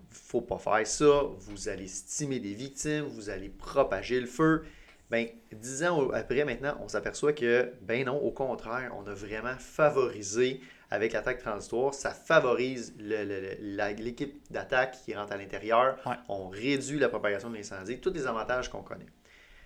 [0.09, 4.63] faut pas faire ça, vous allez stimer des victimes, vous allez propager le feu.
[5.09, 9.55] Ben, dix ans après, maintenant, on s'aperçoit que, ben non, au contraire, on a vraiment
[9.57, 15.97] favorisé avec l'attaque transitoire, ça favorise l'équipe d'attaque qui rentre à l'intérieur.
[16.29, 19.07] On réduit la propagation de l'incendie, tous les avantages qu'on connaît.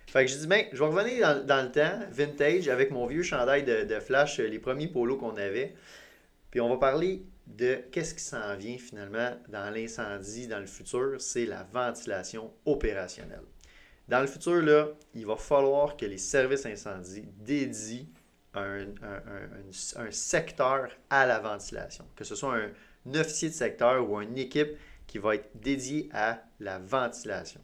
[0.08, 3.22] Fait que je dis, ben, je vais revenir dans, le temps, vintage, avec mon vieux
[3.22, 5.74] chandail de, de flash, les premiers polos qu'on avait.
[6.50, 11.16] Puis on va parler de qu'est-ce qui s'en vient finalement dans l'incendie dans le futur,
[11.18, 13.42] c'est la ventilation opérationnelle.
[14.08, 18.04] Dans le futur, là, il va falloir que les services incendies dédient
[18.54, 18.86] un,
[20.10, 24.76] secteur à la ventilation, que ce soit un, officier de secteur ou une équipe
[25.06, 27.60] qui va être dédiée à la ventilation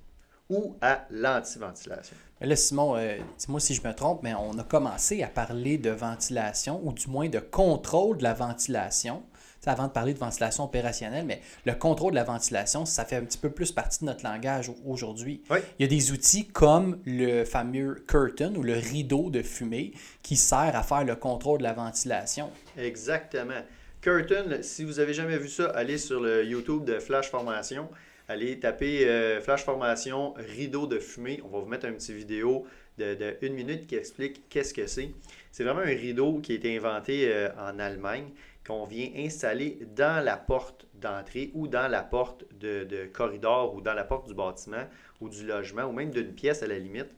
[0.48, 2.16] ou à l'antiventilation.
[2.40, 5.90] Là, Simon, euh, dis-moi si je me trompe, mais on a commencé à parler de
[5.90, 9.22] ventilation ou du moins de contrôle de la ventilation
[9.66, 13.24] avant de parler de ventilation opérationnelle, mais le contrôle de la ventilation, ça fait un
[13.24, 15.42] petit peu plus partie de notre langage aujourd'hui.
[15.50, 19.92] Il y a des outils comme le fameux curtain ou le rideau de fumée
[20.22, 22.50] qui sert à faire le contrôle de la ventilation.
[22.76, 23.62] Exactement.
[24.00, 27.88] Curtain, si vous avez jamais vu ça, allez sur le YouTube de Flash Formation.
[28.28, 31.40] Allez taper euh, Flash Formation rideau de fumée.
[31.44, 32.66] On va vous mettre une petite vidéo
[32.98, 35.10] de, une minute qui explique qu'est-ce que c'est.
[35.50, 38.28] C'est vraiment un rideau qui a été inventé euh, en Allemagne
[38.68, 43.94] qu'on vient installer dans la porte d'entrée ou dans la porte de, corridor ou dans
[43.94, 44.84] la porte du bâtiment
[45.20, 47.08] ou du logement ou même d'une pièce à la limite.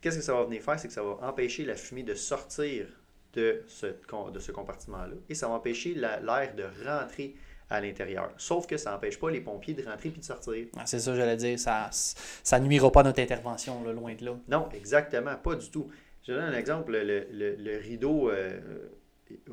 [0.00, 0.78] Qu'est-ce que ça va venir faire?
[0.78, 2.86] C'est que ça va empêcher la fumée de sortir
[3.34, 7.34] de ce, de ce compartiment-là et ça va empêcher l'air de rentrer
[7.68, 8.30] à l'intérieur.
[8.36, 10.66] Sauf que ça n'empêche pas les pompiers de rentrer puis de sortir.
[10.76, 11.58] Ah, c'est ça, j'allais dire.
[11.58, 14.36] Ça ça nuira pas à notre intervention, loin de là.
[14.48, 15.90] Non, exactement, pas du tout.
[16.22, 16.92] Je donne un exemple.
[16.92, 18.60] Le, rideau, euh,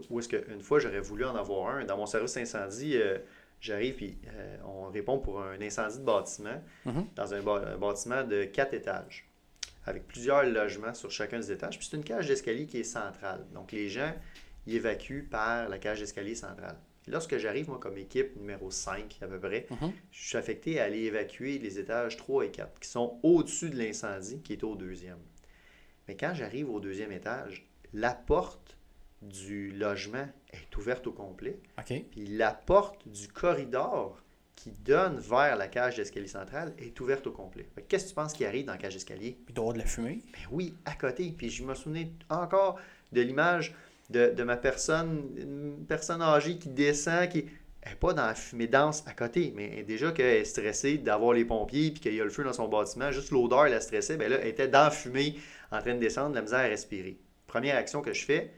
[0.09, 1.85] où est-ce qu'une fois j'aurais voulu en avoir un.
[1.85, 3.17] Dans mon service incendie, euh,
[3.59, 7.07] j'arrive et euh, on répond pour un incendie de bâtiment mhm.
[7.15, 9.29] dans un, bâtiment de quatre étages
[9.85, 11.77] avec plusieurs logements sur chacun des étages.
[11.77, 13.45] Puis c'est une cage d'escalier qui est centrale.
[13.53, 14.13] Donc les gens
[14.67, 16.77] y évacuent par la cage d'escalier centrale.
[17.07, 19.91] lorsque j'arrive, moi, comme équipe numéro 5 à peu près, mhm.
[20.11, 23.77] je suis affecté à aller évacuer les étages 3 et 4 qui sont au-dessus de
[23.77, 25.19] l'incendie qui est au deuxième.
[26.07, 28.78] Mais quand j'arrive au deuxième étage, la porte
[29.21, 31.59] du logement est ouverte au complet.
[31.85, 34.21] Puis la porte du corridor
[34.55, 37.69] qui donne vers la cage d'escalier centrale est ouverte au complet.
[37.87, 39.37] Qu'est-ce que tu penses qui arrive dans la cage d'escalier?
[39.47, 40.21] Il doit y avoir de la fumée?
[40.33, 41.33] Ben oui, à côté.
[41.37, 42.79] Puis je me souvenais encore
[43.11, 43.73] de l'image
[44.09, 47.45] de, ma personne, une personne âgée qui descend, qui
[47.85, 51.45] n'est pas dans la fumée dense à côté, mais déjà qu'elle est stressée d'avoir les
[51.45, 54.29] pompiers puis qu'il y a le feu dans son bâtiment, juste l'odeur la stressait, bien
[54.29, 55.35] là, elle était dans la fumée
[55.71, 57.19] en train de descendre, la misère à respirer.
[57.47, 58.51] Première action que je fais,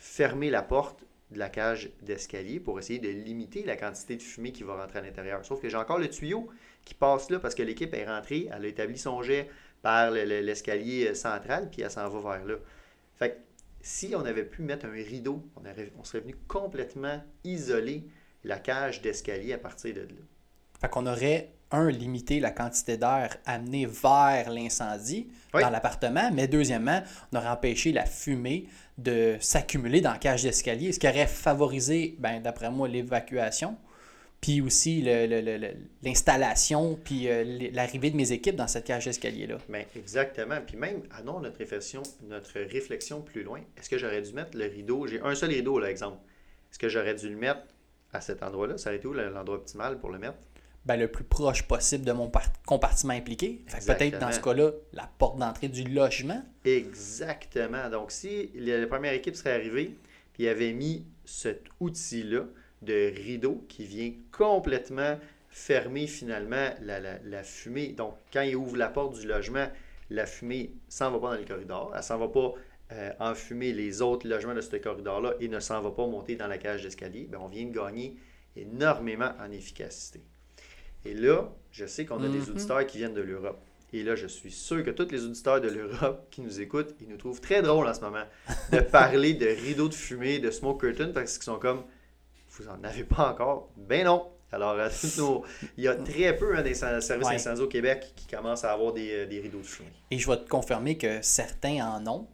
[0.00, 4.50] fermer la porte de la cage d'escalier pour essayer de limiter la quantité de fumée
[4.50, 5.44] qui va rentrer à l'intérieur.
[5.44, 6.48] Sauf que j'ai encore le tuyau
[6.84, 9.48] qui passe là parce que l'équipe est rentrée, elle a établi son jet
[9.82, 12.54] par l'escalier central, puis elle s'en va vers là.
[13.16, 13.36] Fait que
[13.82, 15.62] si on avait pu mettre un rideau, on,
[15.98, 18.04] on serait venu complètement isoler
[18.42, 20.22] la cage d'escalier à partir de là.
[20.80, 27.02] Fait qu'on aurait, un, limité la quantité d'air amenée vers l'incendie dans l'appartement, mais deuxièmement,
[27.32, 28.66] on aurait empêché la fumée
[28.98, 33.76] de s'accumuler dans la cage d'escalier, ce qui aurait favorisé, ben, d'après moi, l'évacuation,
[34.40, 35.02] puis aussi
[36.02, 39.58] l'installation, puis euh, l'arrivée de mes équipes dans cette cage d'escalier-là.
[39.68, 40.58] Ben, exactement.
[40.66, 43.60] Puis même, allons notre réflexion, notre réflexion plus loin.
[43.76, 45.06] Est-ce que j'aurais dû mettre le rideau?
[45.06, 46.18] J'ai un seul rideau, là, exemple.
[46.70, 47.62] Est-ce que j'aurais dû le mettre
[48.12, 48.78] à cet endroit-là?
[48.78, 50.38] Ça aurait été où l'endroit optimal pour le mettre?
[50.86, 52.30] Ben, le plus proche possible de mon
[52.66, 53.64] compartiment impliqué.
[53.86, 56.42] Peut-être dans ce cas-là, la porte d'entrée du logement.
[56.64, 57.90] Exactement.
[57.90, 59.94] Donc, si la première équipe serait arrivée
[60.32, 62.44] puis avait mis cet outil-là,
[62.82, 67.88] de rideau qui vient complètement fermer finalement la, fumée.
[67.88, 69.66] Donc, quand il ouvre la porte du logement,
[70.08, 72.52] la fumée s'en va pas dans le corridor, elle s'en va pas
[72.92, 76.48] euh, enfumer les autres logements de ce corridor-là et ne s'en va pas monter dans
[76.48, 77.26] la cage d'escalier.
[77.28, 78.16] Bien, on vient de gagner
[78.56, 80.20] énormément en efficacité.
[81.04, 82.50] Et là, je sais qu'on a des mm-hmm.
[82.50, 83.60] auditeurs qui viennent de l'Europe.
[83.92, 87.08] Et là, je suis sûr que tous les auditeurs de l'Europe qui nous écoutent, ils
[87.08, 88.24] nous trouvent très drôles en ce moment
[88.72, 91.82] de parler de rideaux de fumée, de smoke curtain, parce qu'ils sont comme
[92.50, 93.70] vous n'en avez pas encore?
[93.76, 94.26] Ben non.
[94.52, 94.76] Alors,
[95.76, 98.92] il y a très peu hein, des services incendies au Québec qui commencent à avoir
[98.92, 99.88] des, euh, rideaux de fumée.
[100.10, 102.26] Et je vais te confirmer que certains en ont,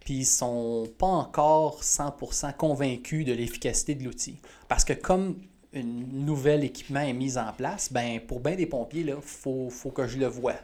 [0.00, 4.38] puis ils sont pas encore 100% convaincus de l'efficacité de l'outil.
[4.68, 5.40] Parce que comme
[5.76, 9.90] un nouvel équipement est mis en place, ben pour bien des pompiers, il faut, faut
[9.90, 10.54] que je le voie.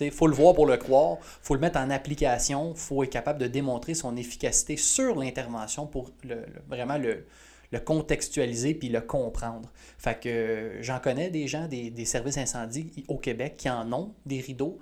[0.00, 3.02] Il faut le voir pour le croire, il faut le mettre en application, il faut
[3.02, 6.10] être capable de démontrer son efficacité sur l'intervention pour
[6.68, 7.26] vraiment le,
[7.72, 9.70] le contextualiser puis le comprendre.
[9.98, 14.40] Fait euh, j'en connais des gens, des, services incendies au Québec qui en ont des
[14.40, 14.78] rideaux.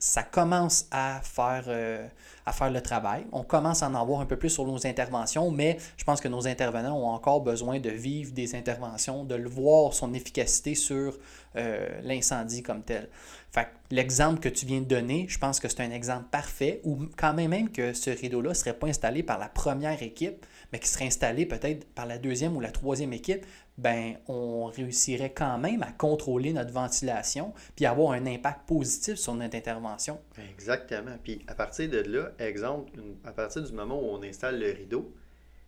[0.00, 2.06] Ça commence à faire, euh,
[2.46, 3.26] à faire le travail.
[3.32, 6.28] On commence à en avoir un peu plus sur nos interventions, mais je pense que
[6.28, 11.18] nos intervenants ont encore besoin de vivre des interventions, de le voir son efficacité sur
[11.56, 13.08] euh, l'incendie comme tel.
[13.52, 17.06] Fait l'exemple que tu viens de donner, je pense que c'est un exemple parfait, ou
[17.16, 20.78] quand même même que ce rideau-là ne serait pas installé par la première équipe, mais
[20.78, 23.44] qui serait installé peut-être par la deuxième ou la troisième équipe,
[23.78, 29.34] ben on réussirait quand même à contrôler notre ventilation puis avoir un impact positif sur
[29.34, 30.20] notre intervention.
[30.52, 31.16] Exactement.
[31.22, 32.92] Puis à partir de là, exemple,
[33.24, 35.14] à partir du moment où on installe le rideau,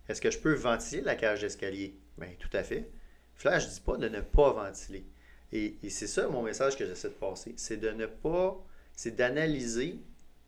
[0.07, 1.97] est-ce que je peux ventiler la cage d'escalier?
[2.17, 2.89] Bien, tout à fait.
[3.35, 5.05] Flash ne dis pas de ne pas ventiler.
[5.51, 7.53] Et, et c'est ça mon message que j'essaie de passer.
[7.57, 8.57] C'est de ne pas,
[8.95, 9.99] c'est d'analyser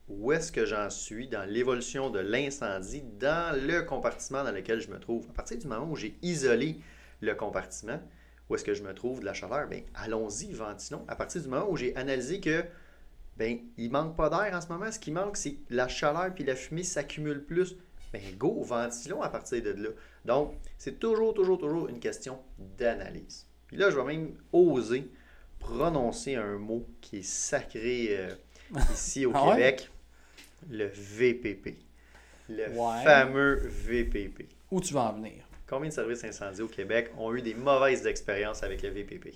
[0.07, 4.89] où est-ce que j'en suis dans l'évolution de l'incendie dans le compartiment dans lequel je
[4.89, 5.25] me trouve.
[5.29, 6.79] À partir du moment où j'ai isolé
[7.21, 7.99] le compartiment,
[8.49, 11.03] où est-ce que je me trouve de la chaleur, bien, allons-y, ventilons.
[11.07, 12.63] À partir du moment où j'ai analysé que
[13.37, 16.43] ben, il manque pas d'air en ce moment, ce qui manque, c'est la chaleur puis
[16.43, 17.75] la fumée s'accumule plus.
[18.13, 19.89] Bien, go, ventilons à partir de là.
[20.23, 22.39] Donc, c'est toujours, toujours, toujours une question
[22.77, 23.47] d'analyse.
[23.67, 25.09] Puis là, je vais même oser
[25.59, 28.35] prononcer un mot qui est sacré euh,
[28.93, 29.89] ici au ah Québec
[30.69, 31.77] le VPP.
[32.49, 32.65] Le
[33.03, 34.47] fameux VPP.
[34.71, 35.47] Où tu vas en venir?
[35.67, 39.33] Combien de services incendies au Québec ont eu des mauvaises expériences avec le VPP?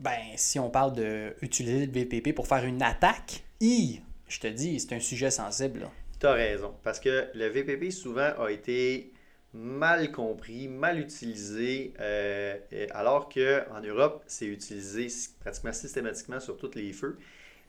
[0.00, 0.94] Ben, si on parle
[1.40, 5.88] d'utiliser le VPP pour faire une attaque, je te dis, c'est un sujet sensible.
[6.18, 6.74] Tu as raison.
[6.82, 9.12] Parce que le VPP, souvent, a été
[9.52, 12.58] mal compris, mal utilisé, euh,
[12.90, 15.08] alors qu'en Europe, c'est utilisé
[15.40, 17.18] pratiquement systématiquement sur tous les feux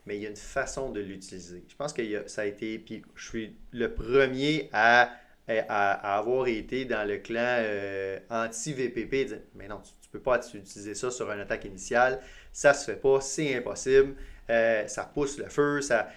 [0.06, 1.64] mais il y a une façon de l'utiliser.
[1.68, 5.10] Je pense que ça a été, puis je suis le premier à,
[5.48, 10.94] à, avoir été dans le clan euh, anti-VPP, mais non, tu ne peux pas utiliser
[10.94, 12.20] ça sur une attaque initiale,
[12.52, 14.14] ça se fait pas, c'est impossible,
[14.48, 16.08] euh, ça pousse le feu, ça,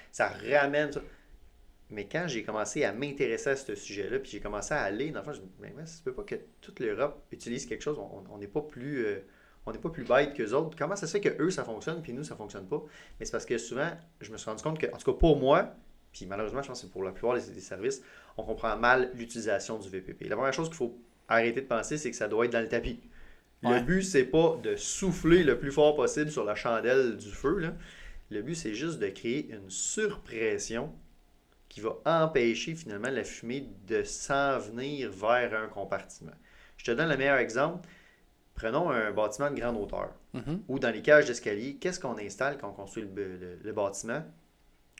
[0.52, 0.91] ramène...
[1.91, 5.21] Mais quand j'ai commencé à m'intéresser à ce sujet-là, puis j'ai commencé à aller, dans
[5.21, 7.82] le fond, je me mais, mais ça se peut pas que toute l'Europe utilise quelque
[7.82, 9.06] chose, on n'est pas plus...
[9.08, 9.25] Euh,
[9.69, 10.75] on n'est pas plus bête qu'eux autres.
[10.77, 12.84] Comment ça se fait que eux ça fonctionne, puis nous, ça fonctionne pas?
[13.19, 15.38] Mais c'est parce que souvent, je me suis rendu compte que, en tout cas pour
[15.38, 15.73] moi,
[16.12, 18.01] puis malheureusement, je pense que c'est pour la plupart des, services,
[18.38, 20.27] on comprend mal l'utilisation du VPP.
[20.27, 22.67] La première chose qu'il faut arrêter de penser, c'est que ça doit être dans le
[22.67, 22.99] tapis.
[23.62, 27.73] Le but, c'est pas de souffler le plus fort possible sur la chandelle du feu.
[28.29, 30.93] Le but, c'est juste de créer une surpression
[31.67, 36.32] qui va empêcher finalement la fumée de s'en venir vers un compartiment.
[36.77, 37.88] Je te donne le meilleur exemple.
[38.60, 40.63] Prenons un bâtiment de grande hauteur mhm.
[40.67, 44.22] ou dans les cages d'escalier, qu'est-ce qu'on installe quand on construit le, bâtiment?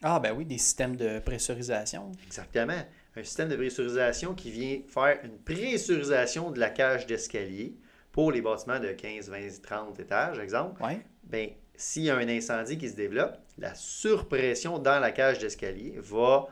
[0.02, 2.13] Ah, ben oui, des systèmes de pressurisation.
[2.26, 2.82] Exactement.
[3.17, 7.76] Un système de pressurisation qui vient faire une pressurisation de la cage d'escalier
[8.13, 10.82] pour les bâtiments de 15, 20, 30 étages, exemple.
[11.24, 15.95] ben, s'il y a un incendie qui se développe, la surpression dans la cage d'escalier
[15.98, 16.48] va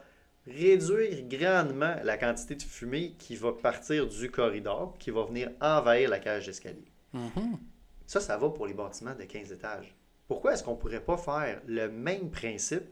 [0.46, 6.10] réduire grandement la quantité de fumée qui va partir du corridor, qui va venir envahir
[6.10, 6.84] la cage d'escalier.
[8.06, 9.96] Ça, ça va pour les bâtiments de 15 étages.
[10.28, 12.84] Pourquoi est-ce qu'on ne pourrait pas faire le même principe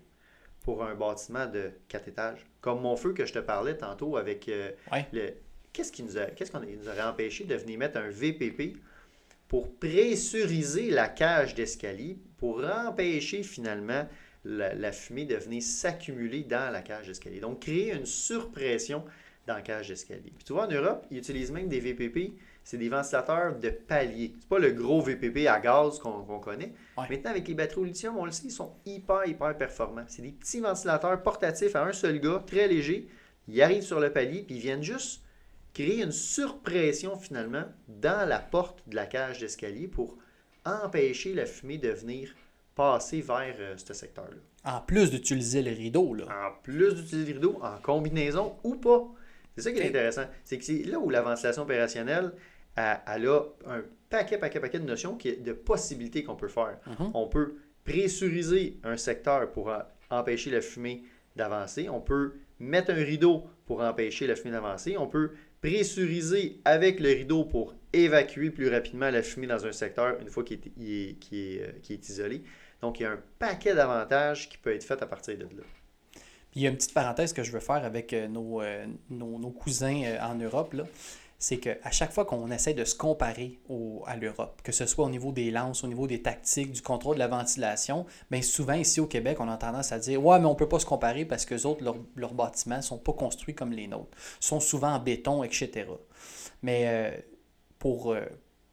[0.62, 2.46] pour un bâtiment de 4 étages?
[2.62, 5.06] Comme mon feu que je te parlais tantôt avec euh, Ouais.
[5.14, 5.34] le...
[5.74, 8.78] Qu'est-ce qui nous, a- qu'on nous aurait empêché de venir mettre un VPP
[9.50, 14.08] pour pressuriser la cage d'escalier, pour empêcher finalement
[14.46, 17.40] la, la fumée de venir s'accumuler dans la cage d'escalier.
[17.42, 19.04] Donc, créer une surpression
[19.48, 20.32] dans la cage d'escalier.
[20.36, 22.34] Puis tu vois, en Europe, ils utilisent même des VPP,
[22.66, 24.34] c'est des ventilateurs de palier.
[24.40, 26.74] C'est pas le gros VPP à gaz qu'on connaît.
[26.98, 27.06] Ouais.
[27.12, 30.04] Maintenant, avec les batteries au lithium, on le sait, ils sont hyper, hyper performants.
[30.08, 33.08] C'est des petits ventilateurs portatifs à un seul gars, très légers.
[33.48, 35.22] Ils arrivent sur le palier, puis ils viennent juste
[35.76, 40.18] créer une surpression finalement dans la porte de la cage d'escalier pour
[40.66, 42.34] empêcher la fumée de venir
[42.74, 44.38] passer vers euh, ce secteur-là.
[44.64, 46.26] En plus d'utiliser le rideau, là.
[46.26, 49.08] En plus d'utiliser le rideau, en combinaison ou pas.
[49.56, 50.26] C'est ça qui est intéressant.
[50.44, 52.34] C'est que c'est là où la ventilation opérationnelle,
[52.76, 56.78] elle, elle a un paquet, paquet, paquet de notions, qui- de possibilités qu'on peut faire.
[56.88, 57.12] Mhm.
[57.14, 59.72] On peut pressuriser un secteur pour
[60.10, 61.04] empêcher la fumée
[61.36, 61.90] d'avancer.
[61.90, 64.98] On peut mettre un rideau pour empêcher la fumée d'avancer.
[64.98, 70.20] On peut pressuriser avec le rideau pour évacuer plus rapidement la fumée dans un secteur
[70.22, 72.44] une fois qu'il est, il est- qu'il est, euh, est isolé.
[72.82, 75.64] Donc, il y a un paquet d'avantages qui peut être fait à partir de là.
[76.52, 78.86] Puis il y a une petite parenthèse que je veux faire avec euh, nos, euh,
[79.10, 80.84] nos, nos cousins en Europe, là.
[81.38, 85.06] C'est qu'à chaque fois qu'on essaie de se comparer au- à l'Europe, que ce soit
[85.06, 88.74] au niveau des lances, au niveau des tactiques, du contrôle de la ventilation, bien souvent
[88.74, 90.86] ici au Québec, on a tendance à dire Ouais, mais on ne peut pas se
[90.86, 91.84] comparer parce que autres,
[92.16, 95.86] leurs bâtiments ne sont pas construits comme les nôtres, sont souvent en béton, etc.
[96.62, 97.12] Mais euh,
[97.80, 98.22] pour, euh,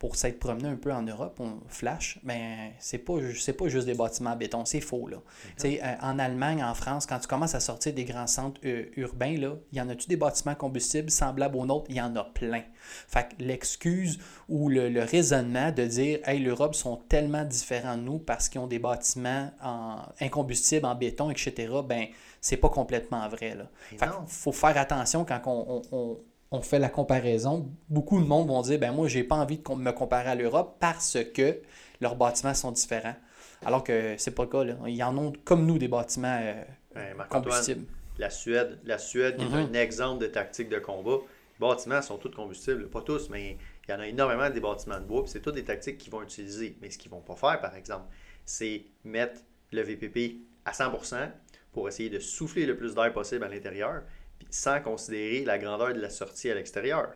[0.03, 3.87] pour s'être promené un peu en Europe, on flash, ben c'est pas, c'est pas juste
[3.87, 5.07] des bâtiments en béton, c'est faux.
[5.07, 5.19] Là.
[5.65, 9.37] Euh, en Allemagne, en France, quand tu commences à sortir des grands centres euh, urbains,
[9.39, 11.87] là, il y en a-tu des bâtiments combustibles semblables aux nôtres?
[11.89, 12.65] Il y en a plein.
[13.07, 18.03] Fait que l'excuse ou le, le raisonnement de dire Hey, l'Europe sont tellement différents de
[18.03, 22.07] nous parce qu'ils ont des bâtiments en incombustibles, en béton, etc., ben
[22.41, 23.55] c'est pas complètement vrai.
[23.55, 23.69] Là.
[23.99, 26.19] Fait faut faire attention quand on, on- on-
[26.53, 27.69] on fait la comparaison.
[27.89, 30.77] Beaucoup de monde vont dire ben moi, j'ai pas envie de me comparer à l'Europe
[30.79, 31.59] parce que
[32.01, 33.17] leurs bâtiments sont différents.
[33.65, 34.65] Alors que c'est pas le cas.
[34.65, 34.75] Là.
[34.87, 37.87] Ils en ont comme nous des bâtiments euh, Marc-Antoine, combustibles.
[38.19, 41.19] la Suède, la Suède qui est un exemple de tactique de combat.
[41.59, 43.57] Les bâtiments sont tous combustibles, pas tous, mais
[43.89, 46.23] il y en a énormément des bâtiments de bois, c'est toutes des tactiques qu'ils vont
[46.23, 46.77] utiliser.
[46.83, 48.07] Mais ce qu'ils vont pas faire, par exemple,
[48.45, 51.31] c'est mettre le VPP à 100%
[51.73, 54.03] pour essayer de souffler le plus d'air possible à l'intérieur,
[54.51, 57.15] sans considérer la grandeur de la sortie à l'extérieur.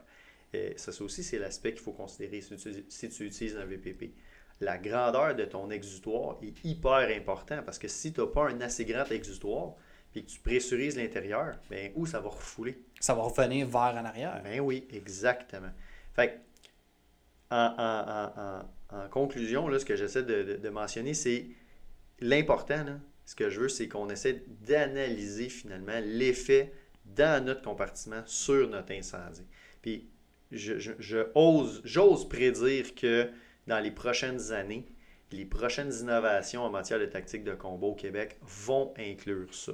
[0.53, 3.65] Et ça, ça aussi, c'est l'aspect qu'il faut considérer si tu, si tu utilises un
[3.65, 4.13] VPP.
[4.61, 8.61] La grandeur de ton exutoire est hyper important parce que si tu n'as pas un
[8.63, 9.75] assez grand exutoire,
[10.13, 12.79] puis que tu pressurises l'intérieur, ben où ça va refouler?
[13.01, 14.41] Ça va revenir vers en arrière.
[14.43, 15.73] Ben oui, exactement.
[16.15, 16.35] Fait que,
[17.51, 21.47] en, en- en- en- en conclusion, là, ce que j'essaie de, de- de mentionner, c'est
[22.21, 22.85] l'important.
[23.27, 26.73] Ce que je veux, c'est qu'on essaie d'analyser finalement l'effet
[27.15, 29.47] dans notre compartiment sur notre incendie.
[29.83, 30.09] Puis,
[30.53, 33.29] je, je- je ose, j'ose prédire que
[33.67, 34.87] dans les prochaines années,
[35.33, 39.73] les prochaines innovations en matière de tactique de combat au Québec vont inclure ça.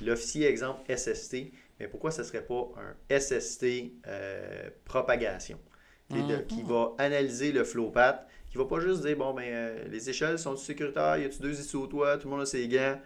[0.00, 5.58] L'officier exemple SST, mais pourquoi ce ne serait pas un SST euh, propagation?
[6.10, 6.46] De- Mhm.
[6.48, 10.10] qui va analyser le flow path, qui va pas juste dire bon ben euh, les
[10.10, 12.98] échelles sont sécuritaires, y a-tu deux issues au toit, tout le monde a ses gants.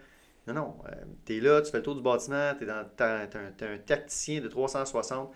[0.47, 0.77] Non, non,
[1.25, 4.41] tu es là, tu fais le tour du bâtiment, tu es, un, t'es un tacticien
[4.41, 5.33] de 360.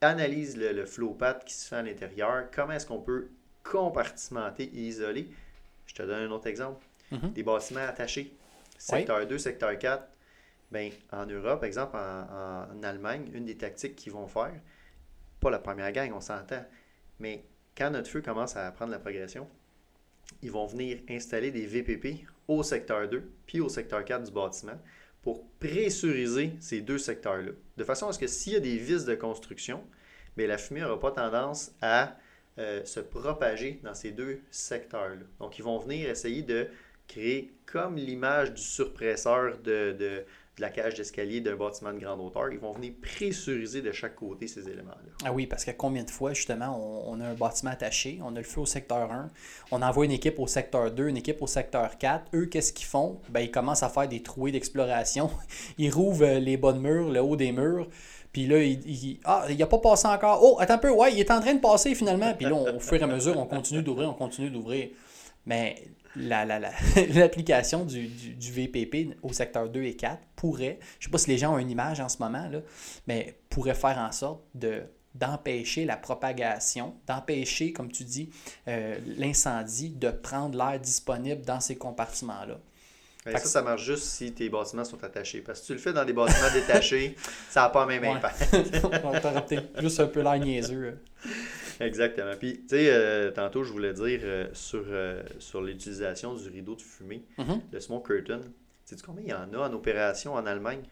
[0.00, 2.46] Analyse le, le flow path qui se fait à l'intérieur.
[2.52, 3.28] Comment est-ce qu'on peut
[3.62, 5.28] compartimenter et isoler?
[5.86, 7.32] Je te donne un autre exemple Mhm.
[7.32, 8.32] des bâtiments attachés.
[8.78, 10.08] Secteur 2, secteur 4.
[10.72, 14.54] Ben, en Europe, par exemple, en, en Allemagne, une des tactiques qu'ils vont faire,
[15.38, 16.64] pas la première gang, on s'entend,
[17.20, 17.44] mais
[17.76, 19.46] quand notre feu commence à prendre la progression,
[20.40, 24.78] ils vont venir installer des VPP au secteur 2 puis au secteur 4 du bâtiment
[25.22, 27.52] pour pressuriser ces deux secteurs-là.
[27.76, 29.84] De façon à ce que s'il y a des vis de construction,
[30.36, 32.16] la fumée n'aura pas tendance à
[32.58, 35.22] euh, se propager dans ces deux secteurs-là.
[35.40, 36.66] Donc, ils vont venir essayer de
[37.08, 40.24] créer comme l'image du surpresseur de-
[40.58, 42.52] de la cage d'escalier d'un bâtiment de grande hauteur.
[42.52, 45.12] Ils vont venir pressuriser de chaque côté ces éléments-là.
[45.24, 46.78] Ah oui, parce que combien de fois, justement,
[47.08, 49.30] on, a un bâtiment attaché, on a le feu au secteur 1,
[49.70, 52.26] on envoie une équipe au secteur 2, une équipe au secteur 4.
[52.34, 53.18] Eux, qu'est-ce qu'ils font?
[53.30, 55.30] Ben, ils commencent à faire des trouées d'exploration.
[55.78, 57.88] Ils rouvrent euh, les bas de murs, le haut des murs.
[58.32, 60.40] Puis là, il, il- ah, il n'a pas passé encore.
[60.42, 62.34] Oh, attends un peu, ouais, il est en train de passer finalement.
[62.34, 64.88] Puis là, on- au fur et à mesure, on continue d'ouvrir, on continue d'ouvrir.
[65.46, 65.82] Mais
[66.16, 71.30] l'application du, du, VPP au secteur 2 et 4 pourrait, je ne sais pas si
[71.30, 72.60] les gens ont une image en ce moment, là,
[73.06, 74.82] mais pourrait faire en sorte de
[75.14, 78.30] d'empêcher la propagation, d'empêcher, comme tu dis,
[78.66, 82.58] euh, l'incendie de prendre l'air disponible dans ces compartiments-là.
[83.26, 85.42] ça, ça marche juste si tes bâtiments sont attachés.
[85.42, 87.14] Parce que si tu le fais dans des bâtiments détachés,
[87.50, 88.56] ça n'a pas le même impact.
[89.04, 90.98] On peut-être juste un peu l'air niaiseux.
[91.82, 92.32] Exactement.
[92.38, 96.76] Puis, tu sais, euh, tantôt, je voulais dire euh, sur, euh, sur l'utilisation du rideau
[96.76, 97.60] de fumée, mm-hmm.
[97.72, 98.40] le smoke curtain.
[98.84, 100.82] Sais-tu combien il y en a en opération en Allemagne?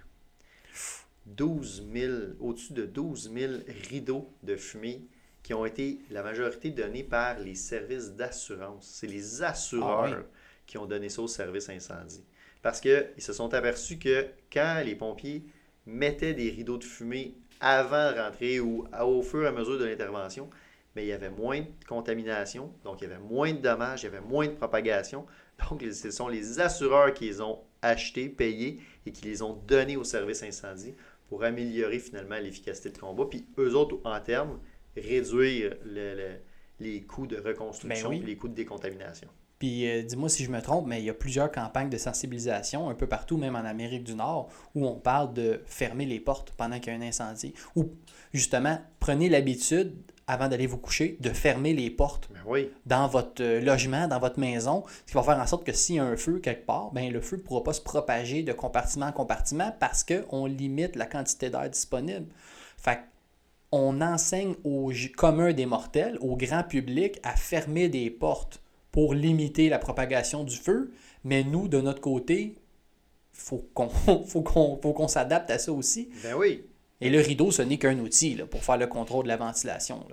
[1.27, 3.53] 12 000, au-dessus de 12 000
[3.89, 5.03] rideaux de fumée
[5.43, 8.87] qui ont été, la majorité, donnés par les services d'assurance.
[8.87, 10.37] C'est les assureurs ah
[10.67, 12.25] qui ont donné ça au service incendie.
[12.63, 15.45] Parce qu'ils se sont aperçus que quand les pompiers
[15.87, 19.85] mettaient des rideaux de fumée avant de rentrer ou au fur et à mesure de
[19.85, 20.51] l'intervention,
[20.95, 24.07] mais il y avait moins de contamination, donc il y avait moins de dommages, il
[24.07, 25.27] y avait moins de propagation.
[25.71, 29.97] Donc, ce sont les assureurs qui les ont achetés, payés et qui les ont donnés
[29.97, 30.95] au service incendie
[31.29, 33.25] pour améliorer finalement l'efficacité de combat.
[33.29, 34.59] Puis eux autres, en termes,
[34.97, 35.77] réduire
[36.81, 39.29] les coûts de reconstruction ben et les coûts de décontamination.
[39.61, 42.89] Puis euh, dis-moi si je me trompe, mais il y a plusieurs campagnes de sensibilisation
[42.89, 46.51] un peu partout, même en Amérique du Nord, où on parle de fermer les portes
[46.57, 47.53] pendant qu'il y a un incendie.
[47.77, 47.91] Ou
[48.33, 49.95] justement, prenez l'habitude
[50.27, 54.39] avant d'aller vous coucher, de fermer les portes ben dans votre euh, logement, dans votre
[54.39, 56.91] maison, ce qui va faire en sorte que s'il y a un feu quelque part,
[56.93, 60.97] ben, le feu ne pourra pas se propager de compartiment en compartiment parce qu'on limite
[60.97, 62.27] la quantité d'air disponible.
[62.79, 63.01] Fait
[63.73, 68.60] on enseigne au commun des mortels, au grand public, à fermer des portes
[68.93, 70.91] pour limiter la propagation du feu,
[71.25, 72.55] mais nous, de notre côté,
[73.35, 73.59] il
[74.27, 76.11] faut qu'on s'adapte à ça aussi.
[76.23, 76.65] Ben oui.
[77.01, 80.07] Et le rideau, ce n'est qu'un outil là, pour faire le contrôle de la ventilation.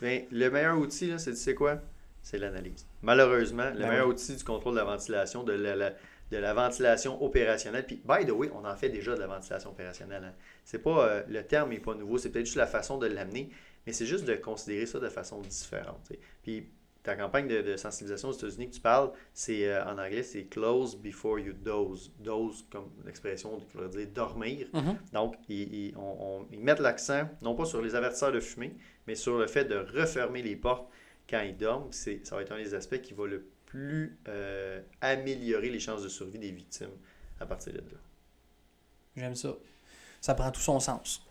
[0.00, 1.80] Ben, le meilleur outil, c'est quoi?
[2.22, 2.86] C'est l'analyse.
[3.02, 5.90] Malheureusement, le ben meilleur outil du contrôle de la ventilation, de la,
[6.30, 7.86] de la ventilation opérationnelle.
[7.86, 10.24] Puis, by the way, on en fait déjà de la ventilation opérationnelle.
[10.24, 10.34] Hein.
[10.64, 13.50] C'est pas, euh, le terme n'est pas nouveau, c'est peut-être juste la façon de l'amener,
[13.86, 16.12] mais c'est juste de considérer ça de façon différente.
[16.42, 16.68] Puis,
[17.02, 20.96] ta campagne de, sensibilisation aux États-Unis que tu parles, c'est euh, en anglais, c'est close
[20.96, 22.12] before you doze.
[22.18, 24.68] Doze, comme l'expression qui voudrait dire dormir.
[24.72, 25.12] Mm-hmm.
[25.12, 25.94] Donc, ils,
[26.58, 28.76] mettent l'accent, non pas sur les avertisseurs de fumée,
[29.06, 30.88] mais sur le fait de refermer les portes
[31.28, 31.92] quand ils dorment.
[31.92, 36.08] Ça va être un des aspects qui va le plus euh, améliorer les chances de
[36.08, 36.96] survie des victimes
[37.40, 37.98] à partir de là.
[39.16, 39.54] J'aime ça.
[40.20, 41.22] Ça prend tout son sens.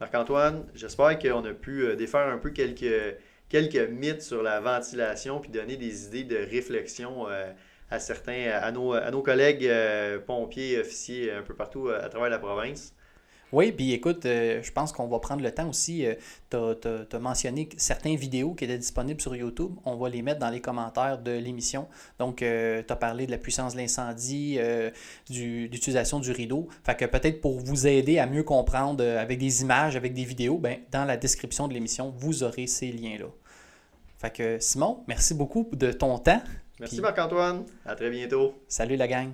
[0.00, 3.16] Marc-Antoine, j'espère qu'on a pu euh, défaire un peu quelques
[3.50, 7.52] quelques mythes sur la ventilation, puis donner des idées de réflexion euh,
[7.90, 12.08] à certains, à nos, à nos collègues euh, pompiers, officiers un peu partout euh, à
[12.08, 12.94] travers la province.
[13.52, 16.06] Oui, puis écoute, je pense qu'on va prendre le temps aussi.
[16.50, 19.72] tu as, mentionné certaines vidéos qui étaient disponibles sur YouTube.
[19.84, 21.88] On va les mettre dans les commentaires de l'émission.
[22.20, 24.60] Donc, tu as parlé de la puissance de l'incendie,
[25.28, 26.68] du, d'utilisation du rideau.
[26.84, 30.58] Fait que peut-être pour vous aider à mieux comprendre avec des images, avec des vidéos,
[30.58, 33.26] ben, dans la description de l'émission, vous aurez ces liens-là.
[34.20, 36.42] Fait que Simon, merci beaucoup de ton temps.
[36.78, 37.64] Merci Marc-Antoine.
[37.86, 38.54] À très bientôt.
[38.68, 39.30] Salut la gang.